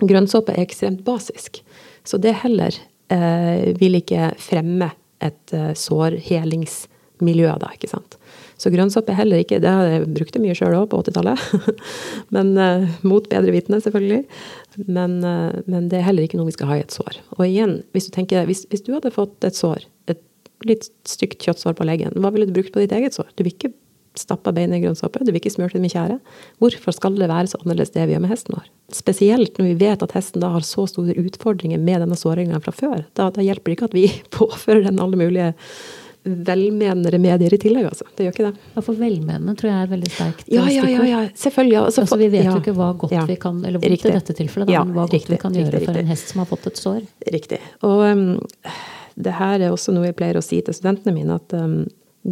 grønnsåpe 0.00 0.54
er 0.54 0.64
ekstremt 0.64 1.04
basisk. 1.04 1.62
Så 2.04 2.18
det 2.18 2.34
heller 2.42 2.74
eh, 3.12 3.72
vil 3.78 4.00
ikke 4.00 4.32
fremme 4.40 4.90
et 5.22 5.54
eh, 5.54 5.72
sårhelingsmiljø, 5.78 7.52
da, 7.62 7.70
ikke 7.76 7.92
sant. 7.92 8.16
Så 8.62 8.70
grønnsopp 8.70 9.08
er 9.10 9.18
heller 9.18 9.42
ikke 9.42 9.58
Det 9.62 9.70
har 9.70 9.88
jeg 9.90 10.10
brukt 10.14 10.38
mye 10.42 10.54
sjøl 10.54 10.76
òg 10.78 10.88
på 10.92 11.00
80-tallet. 11.02 11.74
men 12.34 12.52
eh, 12.62 12.88
mot 13.06 13.26
bedre 13.30 13.54
vitende, 13.54 13.82
selvfølgelig. 13.82 14.22
Men, 14.86 15.18
eh, 15.26 15.62
men 15.66 15.90
det 15.90 15.98
er 15.98 16.06
heller 16.06 16.28
ikke 16.28 16.38
noe 16.38 16.50
vi 16.50 16.56
skal 16.56 16.70
ha 16.70 16.78
i 16.78 16.84
et 16.84 16.94
sår. 16.94 17.18
Og 17.38 17.46
igjen, 17.48 17.80
hvis 17.96 18.06
du 18.08 18.14
tenker, 18.14 18.46
hvis, 18.46 18.64
hvis 18.70 18.84
du 18.86 18.92
hadde 18.94 19.14
fått 19.14 19.48
et 19.48 19.58
sår, 19.58 19.86
et 20.12 20.22
litt 20.68 20.86
stygt 21.08 21.42
kjøttsår 21.42 21.74
på 21.78 21.86
leggen, 21.88 22.14
hva 22.22 22.30
ville 22.34 22.46
du 22.46 22.54
brukt 22.54 22.74
på 22.74 22.84
ditt 22.84 22.94
eget 22.94 23.18
sår? 23.18 23.32
Du 23.34 23.42
vil 23.42 23.54
ikke 23.56 23.74
stappa 24.18 24.52
beinet 24.52 24.76
i 24.76 24.82
grønnsåpe, 24.84 25.22
du 25.24 25.30
vil 25.32 25.40
ikke 25.40 25.54
smurt 25.54 25.74
det 25.74 25.80
med 25.82 25.92
tjære. 25.94 26.18
Hvorfor 26.60 26.94
skal 26.94 27.16
det 27.16 27.30
være 27.30 27.48
så 27.48 27.60
annerledes 27.62 27.94
det 27.94 28.04
vi 28.06 28.14
gjør 28.14 28.24
med 28.26 28.32
hesten 28.34 28.56
vår? 28.58 28.66
Spesielt 28.92 29.56
når 29.58 29.70
vi 29.70 29.78
vet 29.86 30.04
at 30.04 30.12
hesten 30.16 30.44
da 30.44 30.50
har 30.52 30.66
så 30.66 30.84
store 30.90 31.16
utfordringer 31.16 31.80
med 31.80 32.04
denne 32.04 32.18
såringen 32.18 32.60
fra 32.64 32.74
før. 32.76 33.06
Da, 33.16 33.30
da 33.32 33.44
hjelper 33.44 33.72
det 33.72 33.78
ikke 33.78 33.88
at 33.88 33.96
vi 33.96 34.06
påfører 34.36 34.84
den 34.88 35.00
alle 35.02 35.18
mulige 35.20 35.52
velmenende 36.24 37.18
medier 37.18 37.54
i 37.54 37.58
tillegg, 37.58 37.88
altså. 37.88 38.06
Det 38.16 38.26
gjør 38.26 38.34
ikke 38.34 38.44
det. 38.46 38.66
Ja, 38.76 38.82
for 38.86 38.98
velmenende 38.98 39.54
tror 39.58 39.70
jeg 39.72 39.86
er 39.86 39.88
veldig 39.90 40.10
sterkt 40.12 40.52
Ja, 40.52 40.66
ja, 40.70 40.84
ja, 40.86 41.06
ja. 41.08 41.22
selvfølgelig. 41.34 41.78
Altså, 41.80 42.04
Altså, 42.04 42.18
vi 42.20 42.28
vet 42.30 42.46
jo 42.46 42.58
ikke 42.60 42.74
hva 42.78 42.92
godt 42.98 43.16
vi 43.28 43.36
kan 43.42 43.58
Eller 43.64 43.82
vondt 43.82 43.90
Riktig. 43.90 44.12
i 44.12 44.18
dette 44.18 44.36
tilfellet, 44.38 44.68
da, 44.70 44.76
Ja, 44.76 44.84
men 44.84 44.94
hva 44.94 45.06
godt 45.06 45.16
riktig, 45.18 45.34
vi 45.34 45.40
kan 45.42 45.56
riktig, 45.56 45.72
gjøre 45.72 45.88
for 45.88 46.02
en 46.02 46.12
hest 46.12 46.30
som 46.30 46.44
har 46.44 46.50
fått 46.52 46.68
et 46.70 46.78
sår. 46.78 47.00
Riktig. 47.34 47.58
Og 47.88 48.04
um, 48.06 48.22
det 49.26 49.34
her 49.40 49.58
er 49.60 49.74
også 49.74 49.94
noe 49.96 50.08
jeg 50.08 50.18
pleier 50.20 50.38
å 50.38 50.44
si 50.44 50.60
til 50.62 50.76
studentene 50.76 51.14
mine, 51.16 51.38
at 51.42 51.56
um, 51.58 51.80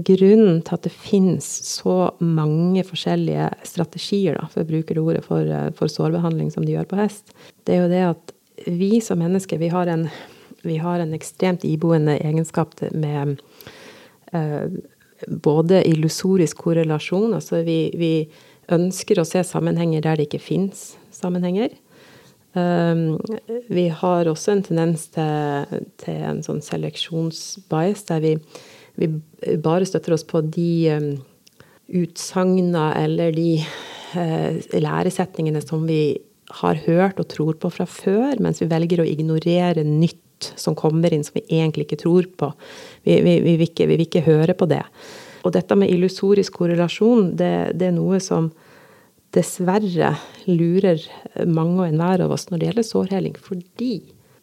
grunnen 0.07 0.61
til 0.63 0.77
at 0.79 0.87
det 0.87 0.95
finnes 0.95 1.47
så 1.67 2.13
mange 2.23 2.85
forskjellige 2.87 3.51
strategier, 3.67 4.39
da, 4.39 4.47
for 4.53 4.63
å 4.63 4.71
bruke 4.71 4.95
det 4.95 5.03
ordet, 5.03 5.25
for, 5.27 5.43
uh, 5.43 5.71
for 5.75 5.91
sårbehandling 5.91 6.53
som 6.55 6.67
de 6.67 6.79
gjør 6.79 6.87
på 6.93 7.01
hest, 7.03 7.35
det 7.67 7.75
er 7.75 7.83
jo 7.83 7.91
det 7.91 8.05
at 8.13 8.37
vi 8.71 9.01
som 9.03 9.19
mennesker, 9.19 9.59
vi 9.59 9.73
har 9.73 9.91
en, 9.91 10.07
vi 10.63 10.77
har 10.79 11.03
en 11.03 11.15
ekstremt 11.17 11.65
iboende 11.67 12.19
egenskap 12.21 12.77
med 12.93 13.41
både 15.27 15.83
illusorisk 15.89 16.63
korrelasjon, 16.65 17.35
altså 17.37 17.63
vi, 17.67 17.91
vi 17.99 18.15
ønsker 18.73 19.21
å 19.21 19.27
se 19.29 19.43
sammenhenger 19.45 20.05
der 20.05 20.21
det 20.21 20.29
ikke 20.29 20.43
fins 20.43 20.93
sammenhenger. 21.15 21.75
Um, 22.55 23.19
vi 23.71 23.87
har 23.95 24.27
også 24.27 24.57
en 24.57 24.65
tendens 24.67 25.07
til, 25.15 25.83
til 26.03 26.23
en 26.33 26.41
sånn 26.43 26.63
seleksjonsbias, 26.67 28.07
der 28.09 28.25
vi, 28.25 28.33
vi 28.99 29.11
bare 29.63 29.87
støtter 29.87 30.17
oss 30.17 30.27
på 30.27 30.43
de 30.47 30.73
um, 30.97 31.13
utsagna 32.01 32.91
eller 32.99 33.35
de 33.35 33.53
eh, 34.15 34.59
læresetningene 34.79 35.63
som 35.63 35.87
vi 35.89 36.19
har 36.61 36.79
hørt 36.87 37.21
og 37.23 37.29
tror 37.31 37.57
på 37.63 37.71
fra 37.71 37.87
før, 37.87 38.39
mens 38.43 38.63
vi 38.63 38.69
velger 38.71 39.03
å 39.03 39.09
ignorere 39.09 39.85
nytt 39.87 40.23
som 40.61 40.77
kommer 40.79 41.13
inn 41.15 41.25
som 41.27 41.37
vi 41.39 41.45
egentlig 41.61 41.87
ikke 41.87 42.03
tror 42.05 42.29
på. 42.41 42.53
Vi, 43.05 43.19
vi, 43.25 43.37
vi, 43.45 43.57
vil, 43.57 43.67
ikke, 43.69 43.87
vi 43.87 43.97
vil 43.99 44.07
ikke 44.07 44.25
høre 44.27 44.57
på 44.57 44.69
det. 44.71 44.83
Og 45.45 45.55
dette 45.57 45.77
med 45.79 45.93
illusorisk 45.93 46.59
korrelasjon, 46.61 47.33
det, 47.41 47.53
det 47.81 47.91
er 47.91 47.97
noe 47.97 48.21
som 48.23 48.51
dessverre 49.35 50.15
lurer 50.49 51.03
mange 51.47 51.79
og 51.79 51.87
enhver 51.87 52.25
av 52.25 52.35
oss 52.35 52.49
når 52.51 52.59
det 52.59 52.69
gjelder 52.69 52.89
sårheling, 52.89 53.37
fordi 53.39 53.95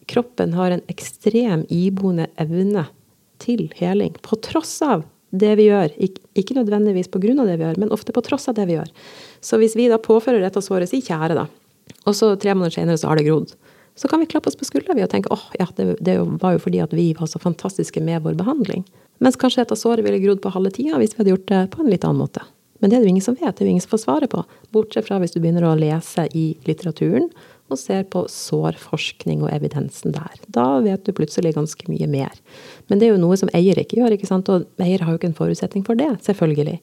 kroppen 0.08 0.56
har 0.56 0.72
en 0.72 0.86
ekstrem 0.92 1.66
iboende 1.74 2.30
evne 2.40 2.88
til 3.44 3.68
heling, 3.78 4.16
på 4.24 4.40
tross 4.42 4.80
av 4.86 5.04
det 5.36 5.54
vi 5.60 5.68
gjør. 5.68 5.92
Ikke 6.40 6.56
nødvendigvis 6.56 7.12
av 7.12 7.22
det 7.22 7.58
vi 7.60 7.66
gjør, 7.66 7.80
men 7.84 7.92
ofte 7.92 8.16
på 8.16 8.24
tross 8.26 8.48
av 8.48 8.56
det 8.58 8.68
vi 8.70 8.78
gjør. 8.78 8.90
Så 9.44 9.60
hvis 9.60 9.76
vi 9.76 9.90
da 9.92 10.00
påfører 10.00 10.42
dette 10.42 10.64
såret, 10.64 10.90
si 10.90 11.02
tjære, 11.04 11.36
da, 11.36 11.48
og 12.08 12.16
så 12.16 12.36
tre 12.40 12.56
måneder 12.56 12.80
senere 12.80 12.98
så 12.98 13.12
har 13.12 13.20
det 13.20 13.28
grodd, 13.28 13.54
så 13.98 14.10
kan 14.10 14.22
vi 14.22 14.30
klappe 14.30 14.52
oss 14.52 14.58
på 14.60 14.68
skuldra 14.68 14.94
og 14.94 15.10
tenke 15.10 15.32
åh, 15.34 15.48
ja, 15.58 15.66
det, 15.76 15.98
det 16.06 16.20
var 16.42 16.56
jo 16.56 16.62
fordi 16.62 16.84
at 16.84 16.94
vi 16.94 17.10
var 17.18 17.30
så 17.30 17.42
fantastiske 17.42 18.04
med 18.04 18.22
vår 18.26 18.38
behandling. 18.38 18.86
Mens 19.24 19.40
kanskje 19.40 19.64
dette 19.64 19.80
såret 19.80 20.06
ville 20.06 20.22
grodd 20.22 20.44
på 20.44 20.54
halve 20.54 20.72
tida 20.76 21.00
hvis 21.02 21.16
vi 21.16 21.24
hadde 21.24 21.34
gjort 21.34 21.50
det 21.50 21.64
på 21.74 21.82
en 21.82 21.90
litt 21.90 22.06
annen 22.06 22.22
måte. 22.22 22.46
Men 22.78 22.92
det 22.92 22.98
er 22.98 23.02
det 23.02 23.10
jo 23.10 23.16
ingen 23.16 23.26
som 23.26 23.38
vet, 23.40 23.56
det 23.58 23.64
er 23.64 23.72
jo 23.72 23.74
ingen 23.74 23.82
som 23.82 23.96
får 23.96 24.04
svaret 24.04 24.30
på. 24.30 24.44
Bortsett 24.76 25.08
fra 25.08 25.18
hvis 25.22 25.34
du 25.34 25.40
begynner 25.42 25.66
å 25.66 25.78
lese 25.80 26.28
i 26.38 26.52
litteraturen 26.68 27.32
og 27.68 27.80
ser 27.82 28.06
på 28.08 28.22
sårforskning 28.32 29.42
og 29.44 29.52
evidensen 29.52 30.14
der. 30.16 30.38
Da 30.54 30.78
vet 30.86 31.04
du 31.04 31.12
plutselig 31.16 31.56
ganske 31.58 31.90
mye 31.90 32.08
mer. 32.12 32.38
Men 32.88 33.02
det 33.02 33.10
er 33.10 33.16
jo 33.16 33.24
noe 33.24 33.38
som 33.40 33.52
eier 33.58 33.80
ikke 33.82 34.00
gjør, 34.00 34.16
ikke 34.16 34.30
sant? 34.30 34.48
og 34.54 34.70
eier 34.84 35.04
har 35.04 35.12
jo 35.12 35.20
ikke 35.20 35.32
en 35.34 35.40
forutsetning 35.42 35.84
for 35.88 36.00
det, 36.00 36.14
selvfølgelig. 36.24 36.78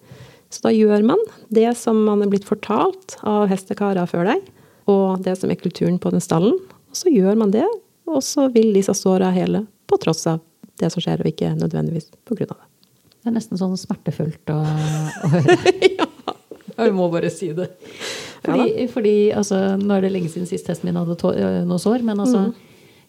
Så 0.53 0.67
da 0.67 0.75
gjør 0.75 1.07
man 1.07 1.23
det 1.55 1.71
som 1.79 2.03
man 2.07 2.27
er 2.27 2.31
blitt 2.35 2.47
fortalt 2.47 3.17
av 3.25 3.49
hestekarer 3.51 4.11
før 4.11 4.29
deg, 4.35 4.45
og 4.91 5.25
det 5.25 5.39
som 5.41 5.51
er 5.51 5.63
kulturen 5.63 5.97
på 6.03 6.13
den 6.13 6.23
stallen. 6.23 6.59
Og 6.95 6.99
så 7.01 7.11
gjør 7.11 7.35
man 7.41 7.51
det, 7.51 7.65
og 8.07 8.21
så 8.23 8.47
vil 8.55 8.71
disse 8.77 8.95
såra 8.95 9.33
hele 9.35 9.65
på 9.91 9.99
tross 9.99 10.23
av 10.31 10.39
det 10.79 10.91
som 10.95 11.03
skjer, 11.03 11.23
og 11.25 11.27
ikke 11.31 11.51
nødvendigvis 11.59 12.07
på 12.27 12.37
grunn 12.39 12.53
av 12.55 12.61
det. 12.61 12.69
Det 13.25 13.31
er 13.33 13.35
nesten 13.39 13.59
sånn 13.59 13.75
smertefullt 13.81 14.53
å, 14.53 14.61
å 14.63 15.31
høre. 15.35 15.57
ja. 15.99 16.07
Vi 16.77 16.91
må 16.95 17.07
bare 17.11 17.31
si 17.35 17.51
det. 17.55 17.69
Fordi, 18.45 18.65
Ja 18.85 18.87
fordi 18.93 19.15
altså, 19.33 19.59
Nå 19.81 19.95
er 19.97 20.05
det 20.05 20.11
lenge 20.13 20.29
siden 20.33 20.47
sist 20.51 20.67
hesten 20.69 20.89
min 20.91 20.99
hadde 20.99 21.15
øh, 21.17 21.61
noe 21.69 21.79
sår, 21.81 22.03
men 22.05 22.19
altså 22.21 22.45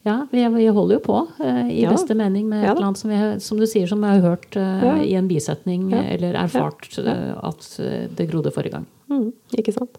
Ja, 0.06 0.20
vi, 0.32 0.44
vi 0.54 0.68
holder 0.70 1.00
jo 1.00 1.02
på 1.04 1.18
uh, 1.42 1.66
i 1.66 1.82
Mm. 1.82 1.82
Ja 1.82 1.92
beste 1.92 2.16
mening 2.16 2.46
med 2.48 2.62
Ja 2.64 2.72
et 2.72 2.78
eller 2.78 2.88
annet 2.92 3.02
som, 3.02 3.10
vi, 3.12 3.20
som 3.42 3.58
du 3.60 3.66
sier, 3.68 3.88
som 3.90 4.04
jeg 4.06 4.22
har 4.22 4.30
hørt 4.36 4.56
uh, 4.56 4.86
Ja. 4.86 4.94
i 5.04 5.16
en 5.18 5.28
bisetning 5.28 5.90
Ja. 5.92 6.04
eller 6.16 6.38
erfart 6.46 6.88
uh, 7.02 7.34
at 7.50 7.66
eh, 7.82 8.06
det 8.16 8.30
grodde 8.32 8.54
forrige 8.56 8.78
gang. 8.78 8.86
Mm, 9.10 9.28
ikke 9.60 9.72
sant. 9.76 9.98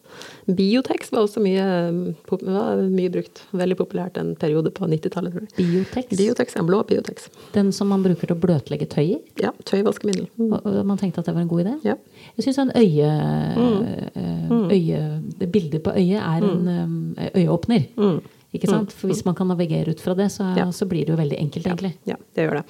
Biotex 0.51 1.12
var 1.12 1.23
også 1.27 1.38
mye, 1.45 1.62
mm, 1.95 2.14
var 2.42 2.81
mye 2.90 3.11
brukt. 3.14 3.42
Veldig 3.55 3.77
populært 3.79 4.16
en 4.19 4.33
periode 4.40 4.73
på 4.75 4.88
90-tallet, 4.90 5.33
tror 5.37 5.45
jeg. 5.47 5.53
Biotex. 5.61 6.09
Biotex, 6.19 6.57
en 6.59 6.66
blå 6.66 6.81
Biotex. 6.88 7.29
Den 7.55 7.71
som 7.73 7.88
man 7.92 8.03
bruker 8.03 8.27
til 8.27 8.35
å 8.37 8.40
bløtlegge 8.42 8.88
tøy 8.90 9.05
i. 9.14 9.19
Ja, 9.42 9.53
tøyvaskemiddel. 9.64 10.27
Mm. 10.38 10.53
Og, 10.57 10.66
og 10.66 10.81
man 10.90 10.99
tenkte 10.99 11.23
at 11.23 11.27
det 11.31 11.35
var 11.37 11.45
en 11.47 11.53
god 11.53 11.64
idé. 11.66 11.75
Ja. 11.87 11.95
Jeg 12.37 12.49
syns 12.49 12.59
en 12.64 12.73
øye, 12.75 13.12
Mm. 13.57 13.85
eh, 14.16 14.51
øye 14.75 14.99
det 15.38 15.51
Bildet 15.53 15.83
på 15.87 15.92
øyet 15.95 16.19
er 16.21 16.45
en 16.45 17.14
eh, 17.16 17.31
øyeåpner. 17.42 17.87
Mm. 17.97 18.19
Ikke 18.57 18.69
sant? 18.71 18.92
For 18.92 19.07
hvis 19.11 19.25
man 19.27 19.35
kan 19.37 19.49
navigere 19.51 19.90
ut 19.92 20.01
fra 20.01 20.14
det, 20.14 20.31
så, 20.33 20.51
Ja. 20.57 20.66
så 20.73 20.87
blir 20.88 21.05
det 21.07 21.12
jo 21.14 21.16
veldig 21.23 21.38
enkelt, 21.38 21.66
egentlig. 21.66 21.95
Ja, 22.07 22.16
det 22.35 22.47
gjør 22.49 22.61
det. 22.61 22.64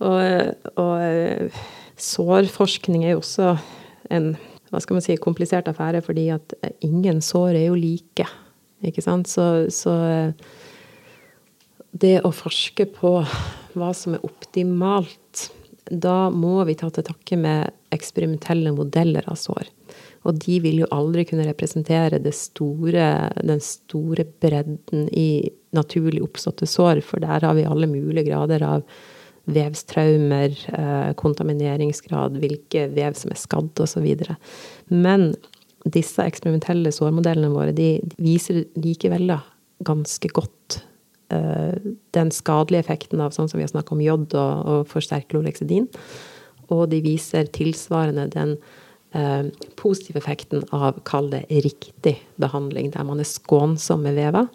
Og, 0.00 0.54
og 0.76 1.00
eh, 1.02 1.48
sårforskning 1.96 3.04
er 3.04 3.14
jo 3.16 3.20
også 3.22 3.56
en 4.10 4.36
hva 4.70 4.82
skal 4.82 4.98
man 4.98 5.04
si, 5.04 5.16
komplisert 5.20 5.68
affære, 5.70 6.02
fordi 6.04 6.28
at 6.34 6.56
eh, 6.62 6.74
ingen 6.86 7.22
sår 7.24 7.54
er 7.54 7.66
jo 7.68 7.78
like. 7.78 8.26
Ikke 8.86 9.04
sant? 9.04 9.30
Så, 9.30 9.66
så 9.72 9.94
eh, 10.06 10.48
det 11.96 12.18
å 12.26 12.32
forske 12.34 12.88
på 12.96 13.18
hva 13.76 13.92
som 13.96 14.16
er 14.16 14.26
optimalt, 14.26 15.48
da 15.86 16.26
må 16.34 16.58
vi 16.66 16.74
ta 16.78 16.90
til 16.90 17.06
takke 17.06 17.38
med 17.38 17.94
eksperimentelle 17.94 18.72
modeller 18.74 19.26
av 19.30 19.38
sår. 19.38 19.70
Og 20.26 20.40
de 20.42 20.58
vil 20.64 20.80
jo 20.82 20.88
aldri 20.94 21.22
kunne 21.28 21.46
representere 21.46 22.18
store, 22.34 23.10
den 23.38 23.62
store 23.62 24.26
bredden 24.42 25.06
i 25.14 25.46
naturlig 25.76 26.24
oppståtte 26.24 26.66
sår, 26.66 27.04
for 27.06 27.22
der 27.22 27.46
har 27.46 27.54
vi 27.54 27.68
alle 27.68 27.88
mulige 27.90 28.26
grader 28.32 28.64
av 28.66 28.82
vevstraumer, 29.46 30.54
eh, 30.74 31.12
kontamineringsgrad, 31.18 32.38
hvilke 32.42 32.88
vev 32.94 33.14
som 33.18 33.30
er 33.30 33.40
skadd 33.40 33.82
osv. 33.82 34.08
Men 34.90 35.34
disse 35.86 36.24
eksperimentelle 36.24 36.90
sårmodellene 36.94 37.52
våre 37.54 37.74
de, 37.74 38.00
viser 38.18 38.64
likevel 38.74 39.28
da 39.30 39.40
ganske 39.86 40.30
godt 40.34 40.80
eh, 41.30 41.76
den 42.16 42.32
skadelige 42.34 42.86
effekten 42.86 43.22
av 43.22 43.36
sånn 43.36 43.50
som 43.50 43.60
vi 43.60 43.66
har 43.66 43.70
snakket 43.70 43.94
om 43.94 44.02
jod 44.02 44.34
og, 44.34 44.66
og 44.66 44.90
forsterkloleksidin. 44.90 45.86
Og 46.74 46.88
de 46.90 47.00
viser 47.04 47.46
tilsvarende 47.54 48.26
den 48.34 48.56
eh, 49.14 49.46
positive 49.78 50.18
effekten 50.22 50.66
av, 50.74 50.98
kall 51.06 51.30
det 51.30 51.44
riktig 51.50 52.16
behandling, 52.42 52.90
der 52.96 53.06
man 53.06 53.22
er 53.22 53.30
skånsom 53.30 54.02
med 54.08 54.18
veva. 54.18 54.46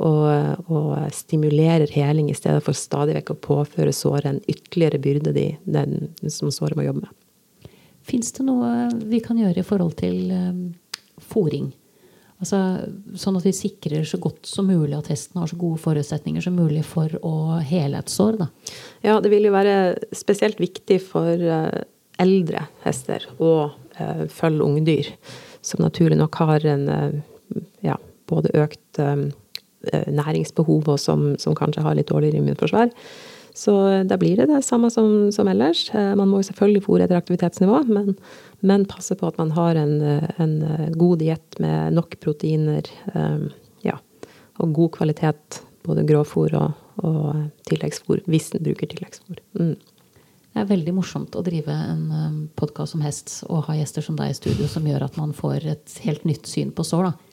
Og, 0.00 0.70
og 0.72 0.94
stimulerer 1.12 1.90
heling 1.92 2.30
i 2.32 2.36
stedet 2.36 2.62
for 2.64 2.76
stadig 2.76 3.12
vekk 3.18 3.34
å 3.34 3.40
påføre 3.44 3.92
såret 3.92 4.30
en 4.30 4.40
ytterligere 4.48 5.00
byrde 5.02 5.34
de, 5.36 5.50
den 5.68 6.14
som 6.32 6.48
såret 6.54 6.78
må 6.78 6.86
jobbe 6.86 7.04
med. 7.04 7.72
Fins 8.08 8.32
det 8.32 8.46
noe 8.46 8.88
vi 9.10 9.20
kan 9.22 9.38
gjøre 9.38 9.60
i 9.60 9.66
forhold 9.66 9.98
til 10.00 10.32
um, 10.32 10.62
fòring? 11.20 11.68
Altså, 12.42 12.58
sånn 13.20 13.36
at 13.38 13.44
vi 13.46 13.52
sikrer 13.54 14.06
så 14.08 14.18
godt 14.18 14.48
som 14.50 14.66
mulig 14.66 14.96
at 14.96 15.12
hesten 15.12 15.38
har 15.38 15.50
så 15.50 15.58
gode 15.60 15.78
forutsetninger 15.84 16.42
som 16.42 16.56
mulig 16.58 16.82
for 16.88 17.12
å 17.22 17.60
hele 17.62 18.00
et 18.00 18.10
sår. 18.10 18.40
Da. 18.40 18.48
Ja, 19.04 19.20
det 19.22 19.30
vil 19.30 19.46
jo 19.46 19.52
være 19.54 19.76
spesielt 20.16 20.58
viktig 20.58 20.98
for 21.04 21.38
uh, 21.38 21.84
eldre 22.22 22.64
hester 22.82 23.28
og 23.36 23.76
uh, 24.00 24.24
følge 24.32 24.66
ungdyr, 24.66 25.12
som 25.62 25.84
naturlig 25.84 26.18
nok 26.18 26.40
har 26.42 26.66
en 26.72 26.88
uh, 26.90 27.20
ja, 27.86 28.00
både 28.30 28.52
økt 28.58 28.98
eh, 29.02 29.28
næringsbehov 29.90 30.88
og 30.94 30.98
som, 31.00 31.32
som 31.42 31.56
kanskje 31.58 31.84
har 31.84 31.96
litt 31.98 32.10
dårligere 32.12 32.42
immunforsvar. 32.42 32.92
Så 33.54 33.74
eh, 33.88 34.04
da 34.08 34.16
blir 34.20 34.36
det 34.40 34.48
det 34.50 34.62
samme 34.64 34.90
som, 34.90 35.30
som 35.32 35.48
ellers. 35.48 35.86
Eh, 35.94 36.14
Man 36.18 36.30
må 36.30 36.40
jo 36.40 36.48
selvfølgelig 36.48 36.84
fôre 36.86 37.06
etter 37.06 37.18
aktivitetsnivå, 37.18 37.82
men, 37.92 38.14
men 38.64 38.88
passe 38.88 39.16
på 39.18 39.28
at 39.28 39.40
man 39.40 39.52
har 39.56 39.78
en, 39.80 39.98
eh, 40.00 40.28
en 40.42 40.54
eh, 40.64 40.88
god 40.96 41.20
diett 41.22 41.60
med 41.62 41.98
nok 41.98 42.16
proteiner 42.24 42.88
eh, 43.12 43.48
ja, 43.84 43.98
og 44.58 44.76
god 44.78 44.94
kvalitet. 44.98 45.62
Både 45.82 46.04
grovfôr 46.06 46.54
og, 46.54 46.78
og 47.02 47.66
tilleggsfôr, 47.66 48.22
hvis 48.30 48.52
en 48.54 48.62
bruker 48.62 48.88
tilleggsfôr. 48.92 49.40
Mm. 49.58 49.74
Det 50.52 50.60
er 50.60 50.68
veldig 50.68 50.92
morsomt 50.94 51.34
å 51.34 51.42
drive 51.42 51.72
en 51.72 52.42
podkast 52.60 52.94
om 52.94 53.02
hest 53.02 53.38
og 53.48 53.64
ha 53.66 53.74
gjester 53.78 54.04
som 54.04 54.18
deg 54.18 54.30
i 54.30 54.36
studio, 54.36 54.68
som 54.68 54.84
gjør 54.86 55.06
at 55.08 55.16
man 55.16 55.32
får 55.34 55.64
et 55.72 55.94
helt 56.04 56.26
nytt 56.28 56.46
syn 56.46 56.70
på 56.76 56.84
sår. 56.84 57.08
Da. 57.08 57.31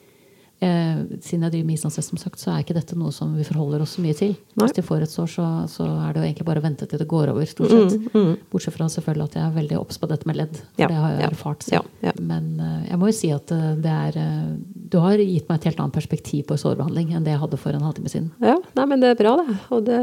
Eh, 0.60 0.96
siden 1.24 1.46
jeg 1.46 1.54
driver 1.54 1.68
med 1.70 1.78
islandshest, 1.78 2.10
som 2.12 2.18
sagt, 2.20 2.40
så 2.42 2.50
er 2.52 2.60
ikke 2.60 2.74
dette 2.76 2.96
noe 3.00 3.08
som 3.16 3.30
vi 3.32 3.46
forholder 3.48 3.80
oss 3.80 3.94
så 3.96 4.02
mye 4.04 4.16
til. 4.18 4.34
Nei. 4.36 4.66
Hvis 4.66 4.74
de 4.76 4.82
får 4.84 5.06
et 5.06 5.12
sår, 5.12 5.30
så, 5.32 5.46
så 5.72 5.86
er 5.88 6.12
det 6.12 6.20
jo 6.20 6.26
egentlig 6.26 6.46
bare 6.50 6.60
å 6.60 6.64
vente 6.66 6.88
til 6.90 7.00
det 7.00 7.06
går 7.08 7.32
over. 7.32 7.46
stort 7.48 7.72
sett. 7.72 8.10
Bortsett 8.52 8.76
fra 8.76 8.88
selvfølgelig 8.92 9.28
at 9.30 9.38
jeg 9.38 9.44
er 9.46 9.54
veldig 9.56 9.78
obs 9.80 9.96
på 10.02 10.10
dette 10.10 10.28
med 10.28 10.36
ledd. 10.36 10.60
For 10.60 10.84
Ja, 10.84 10.90
det 10.92 11.00
har 11.00 11.14
jeg 11.14 11.24
ja, 11.24 11.30
erfart 11.32 11.64
selv. 11.64 11.88
ja, 12.04 12.10
ja. 12.10 12.14
Men 12.20 12.52
eh, 12.60 12.90
jeg 12.90 13.00
må 13.00 13.08
jo 13.08 13.16
si 13.16 13.32
at 13.32 13.54
eh, 13.56 13.66
det 13.80 13.96
er 14.10 14.20
eh, 14.20 14.54
Du 14.92 14.98
har 15.00 15.24
gitt 15.24 15.48
meg 15.48 15.60
et 15.60 15.70
helt 15.70 15.80
annet 15.80 15.96
perspektiv 15.96 16.44
på 16.50 16.60
sårbehandling 16.60 17.14
enn 17.16 17.24
det 17.24 17.32
jeg 17.32 17.44
hadde 17.46 17.60
for 17.64 17.72
en 17.76 17.86
halvtime 17.88 18.12
siden. 18.12 18.30
Ja, 18.44 18.58
nei, 18.76 18.88
men 18.90 19.00
det 19.00 19.14
er 19.14 19.20
bra, 19.20 19.36
det. 19.40 19.56
Og 19.72 19.84
det, 19.88 20.00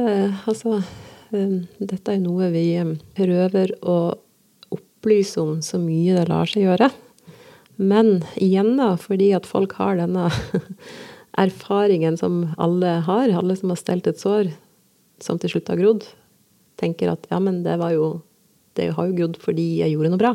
altså 0.49 0.79
um, 0.79 1.57
Dette 1.77 2.15
er 2.15 2.23
noe 2.23 2.49
vi 2.53 2.69
um, 2.81 2.95
prøver 3.17 3.77
å 3.85 3.99
opplyse 4.73 5.37
om 5.43 5.59
så 5.61 5.77
mye 5.77 6.17
det 6.17 6.25
lar 6.31 6.49
seg 6.49 6.65
gjøre. 6.65 6.89
Men 7.77 8.23
igjen, 8.41 8.75
da, 8.79 8.95
fordi 8.97 9.31
at 9.37 9.47
folk 9.49 9.75
har 9.77 9.99
denne 9.99 10.27
erfaringen 11.45 12.17
som 12.17 12.47
alle 12.57 12.97
har, 13.05 13.29
alle 13.29 13.57
som 13.57 13.73
har 13.73 13.79
stelt 13.79 14.09
et 14.09 14.21
sår 14.21 14.51
som 15.21 15.39
til 15.41 15.55
slutt 15.55 15.69
har 15.71 15.79
grodd, 15.81 16.05
tenker 16.77 17.13
at 17.13 17.25
ja, 17.31 17.39
men 17.41 17.63
det 17.65 17.79
var 17.81 17.95
jo 17.95 18.17
Det 18.77 18.91
har 18.93 19.07
jo 19.09 19.15
grodd 19.17 19.37
fordi 19.41 19.79
jeg 19.79 19.89
gjorde 19.89 20.09
noe 20.13 20.21
bra. 20.21 20.31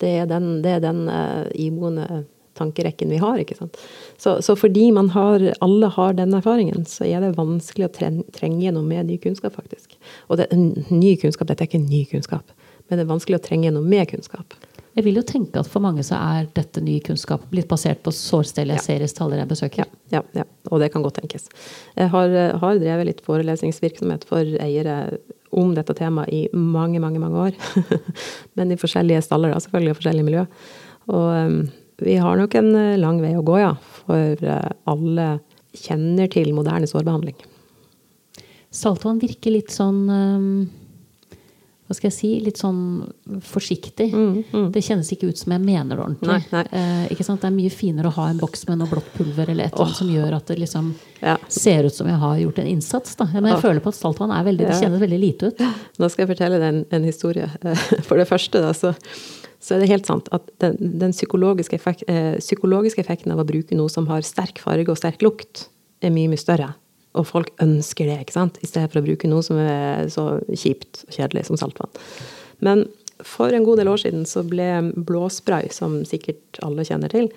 Det 0.00 0.08
er 0.22 0.28
den, 0.30 0.62
det 0.64 0.70
er 0.78 0.80
den 0.80 1.02
uh, 1.12 1.44
iboende 1.52 2.24
tankerekken 2.56 3.10
vi 3.12 3.18
har. 3.20 3.36
ikke 3.36 3.56
sant? 3.58 3.76
Så, 4.16 4.38
så 4.40 4.56
fordi 4.56 4.88
har, 5.12 5.44
alle 5.60 5.86
har 5.86 6.16
den 6.16 6.32
erfaringen, 6.34 6.86
så 6.88 7.04
er 7.04 7.20
det 7.20 7.36
vanskelig 7.36 7.86
å 7.86 7.92
tren, 7.92 8.22
trenge 8.32 8.64
gjennom 8.64 8.88
med 8.88 9.06
ny 9.06 9.18
kunnskap, 9.20 9.56
faktisk. 9.60 9.98
Og 10.28 10.40
det, 10.40 10.48
ny 10.88 11.16
kunnskap, 11.20 11.48
dette 11.48 11.64
er 11.64 11.68
ikke 11.68 11.84
ny 11.84 12.06
kunnskap, 12.08 12.48
men 12.88 12.96
det 12.96 13.04
er 13.04 13.12
vanskelig 13.12 13.40
å 13.40 13.44
trenge 13.44 13.68
gjennom 13.68 13.84
med 13.84 14.08
kunnskap. 14.08 14.56
Jeg 14.96 15.04
vil 15.04 15.18
jo 15.18 15.24
tenke 15.28 15.60
at 15.60 15.68
for 15.68 15.84
mange 15.84 16.00
så 16.06 16.16
er 16.16 16.46
dette 16.56 16.80
ny 16.80 16.96
kunnskap, 17.04 17.42
blitt 17.50 17.68
basert 17.68 18.00
på 18.04 18.14
sårstell 18.16 18.72
jeg 18.72 18.80
ser 18.84 19.02
i 19.04 19.08
staller 19.10 19.42
jeg 19.42 19.50
besøker. 19.50 19.84
Ja, 19.84 19.88
ja, 20.14 20.22
ja, 20.40 20.46
og 20.70 20.80
det 20.80 20.88
kan 20.94 21.04
godt 21.04 21.18
tenkes. 21.20 21.50
Jeg 21.98 22.08
har, 22.14 22.36
har 22.62 22.78
drevet 22.80 23.10
litt 23.10 23.20
forelesningsvirksomhet 23.26 24.24
for 24.28 24.56
eiere 24.64 25.18
om 25.56 25.74
dette 25.76 25.92
temaet 25.96 26.32
i 26.32 26.46
mange, 26.56 27.00
mange 27.02 27.20
mange 27.20 27.48
år. 27.48 27.58
Men 28.56 28.72
i 28.72 28.78
forskjellige 28.80 29.26
staller, 29.26 29.52
da, 29.52 29.60
selvfølgelig, 29.60 29.92
og 29.92 30.00
forskjellige 30.00 30.28
miljø. 30.30 30.46
Og 31.12 31.28
um, 31.28 31.60
vi 32.00 32.16
har 32.20 32.40
nok 32.40 32.56
en 32.56 32.72
eh, 32.76 32.96
lang 33.00 33.20
vei 33.22 33.34
å 33.36 33.44
gå, 33.44 33.60
ja. 33.60 33.74
For 34.00 34.48
eh, 34.48 34.72
alle 34.88 35.28
kjenner 35.76 36.28
til 36.32 36.52
moderne 36.56 36.88
sårbehandling. 36.88 37.36
Saltvann 38.72 39.20
virker 39.20 39.54
litt 39.54 39.72
sånn 39.72 40.02
um, 40.08 40.50
Hva 41.86 41.94
skal 41.94 42.08
jeg 42.10 42.14
si? 42.16 42.28
Litt 42.42 42.58
sånn 42.58 42.78
forsiktig. 43.46 44.08
Det 44.74 44.82
kjennes 44.82 45.06
ikke 45.14 45.28
ut 45.30 45.38
som 45.38 45.52
jeg 45.54 45.62
mener 45.62 45.94
det 45.94 46.02
ordentlig. 46.02 46.26
Mm, 46.26 46.48
Nei, 46.50 46.64
nei. 46.72 46.80
Eh, 46.80 47.12
ikke 47.14 47.26
sant? 47.26 47.40
Det 47.44 47.46
er 47.46 47.54
mye 47.54 47.70
finere 47.70 48.10
å 48.10 48.14
ha 48.16 48.24
en 48.32 48.40
boks 48.40 48.66
med 48.66 48.80
noe 48.80 48.90
blått 48.90 49.12
pulver 49.14 49.52
eller 49.52 49.68
et 49.68 49.76
eller 49.76 49.86
annet 49.86 50.00
som 50.00 50.10
gjør 50.10 50.36
at 50.40 50.46
det 50.50 50.58
liksom 50.64 50.88
Ja. 51.22 51.36
ser 51.48 51.86
ut 51.86 51.94
som 51.94 52.08
jeg 52.10 52.18
har 52.18 52.36
gjort 52.42 52.58
en 52.58 52.66
innsats. 52.66 53.14
Da. 53.16 53.28
Men 53.32 53.44
jeg 53.52 53.58
Åh. 53.60 53.64
føler 53.68 53.80
på 53.84 53.92
at 53.94 53.98
saltvann 54.00 54.34
er 54.34 54.44
veldig, 54.48 54.66
det 54.66 54.80
kjennes 54.82 55.00
veldig 55.00 55.20
lite 55.20 55.50
ut. 55.52 55.62
Nå 56.02 56.10
skal 56.10 56.26
jeg 56.26 56.32
fortelle 56.36 56.58
deg 56.58 56.68
en, 56.74 56.84
en 56.90 57.04
historie. 57.06 57.46
For 58.08 58.16
det 58.18 58.26
første, 58.28 58.60
da, 58.66 58.72
så, 58.76 58.92
så 59.62 59.76
er 59.76 59.84
det 59.84 59.88
helt 59.94 60.06
sant 60.10 60.28
at 60.34 60.50
den, 60.58 60.76
den 60.98 61.12
psykologiske, 61.14 61.78
effekt, 61.78 62.02
eh, 62.10 62.34
psykologiske 62.42 63.00
effekten 63.00 63.30
av 63.32 63.38
å 63.44 63.46
bruke 63.46 63.78
noe 63.78 63.88
som 63.92 64.06
har 64.10 64.26
sterk 64.26 64.58
farge 64.58 64.90
og 64.90 64.98
sterk 64.98 65.22
lukt, 65.22 65.68
er 66.02 66.10
mye, 66.10 66.28
mye 66.34 66.42
større. 66.42 66.74
Og 67.16 67.26
folk 67.28 67.52
ønsker 67.62 68.10
det, 68.10 68.20
ikke 68.24 68.36
sant? 68.36 68.60
i 68.62 68.68
stedet 68.68 68.92
for 68.92 69.00
å 69.00 69.06
bruke 69.06 69.30
noe 69.30 69.44
som 69.44 69.60
er 69.60 70.08
så 70.12 70.36
kjipt 70.52 71.04
og 71.06 71.18
kjedelig 71.18 71.46
som 71.48 71.60
saltvann. 71.60 71.92
Men 72.64 72.86
for 73.24 73.52
en 73.54 73.64
god 73.64 73.80
del 73.80 73.90
år 73.92 74.02
siden 74.02 74.26
så 74.28 74.44
ble 74.46 74.68
blåspray, 75.08 75.70
som 75.72 76.02
sikkert 76.08 76.60
alle 76.64 76.84
kjenner 76.84 77.12
til, 77.12 77.30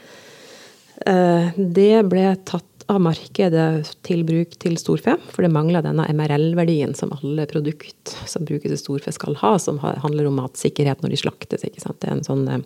eh, 1.08 1.56
det 1.56 2.04
ble 2.12 2.34
tatt 2.50 2.66
av 2.90 3.02
markedet 3.06 3.92
til 4.06 4.24
bruk 4.26 4.56
til 4.62 4.78
storfe, 4.82 5.14
for 5.30 5.46
det 5.46 5.54
mangla 5.54 5.84
denne 5.86 6.08
MRL-verdien 6.10 6.96
som 6.98 7.14
alle 7.20 7.46
produkt 7.50 8.16
som 8.26 8.48
brukes 8.50 8.74
til 8.74 8.82
storfe 8.82 9.14
skal 9.14 9.38
ha, 9.44 9.54
som 9.62 9.78
handler 9.80 10.26
om 10.26 10.40
matsikkerhet 10.42 11.04
når 11.04 11.14
de 11.14 11.22
slaktes. 11.22 11.66
ikke 11.68 11.84
sant? 11.84 12.00
Det 12.02 12.10
er 12.10 12.18
en 12.18 12.26
sånn 12.26 12.48
eh, 12.50 12.66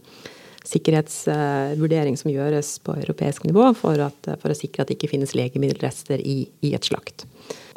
sikkerhetsvurdering 0.68 2.16
som 2.20 2.32
gjøres 2.32 2.78
på 2.86 2.96
europeisk 3.02 3.46
nivå 3.48 3.70
for, 3.78 4.00
at, 4.00 4.30
for, 4.40 4.52
å 4.52 4.58
sikre 4.58 4.84
at 4.84 4.92
det 4.92 4.98
ikke 4.98 5.12
finnes 5.12 5.36
legemiddelrester 5.36 6.24
i, 6.24 6.46
i 6.64 6.74
et 6.78 6.88
slakt. 6.88 7.26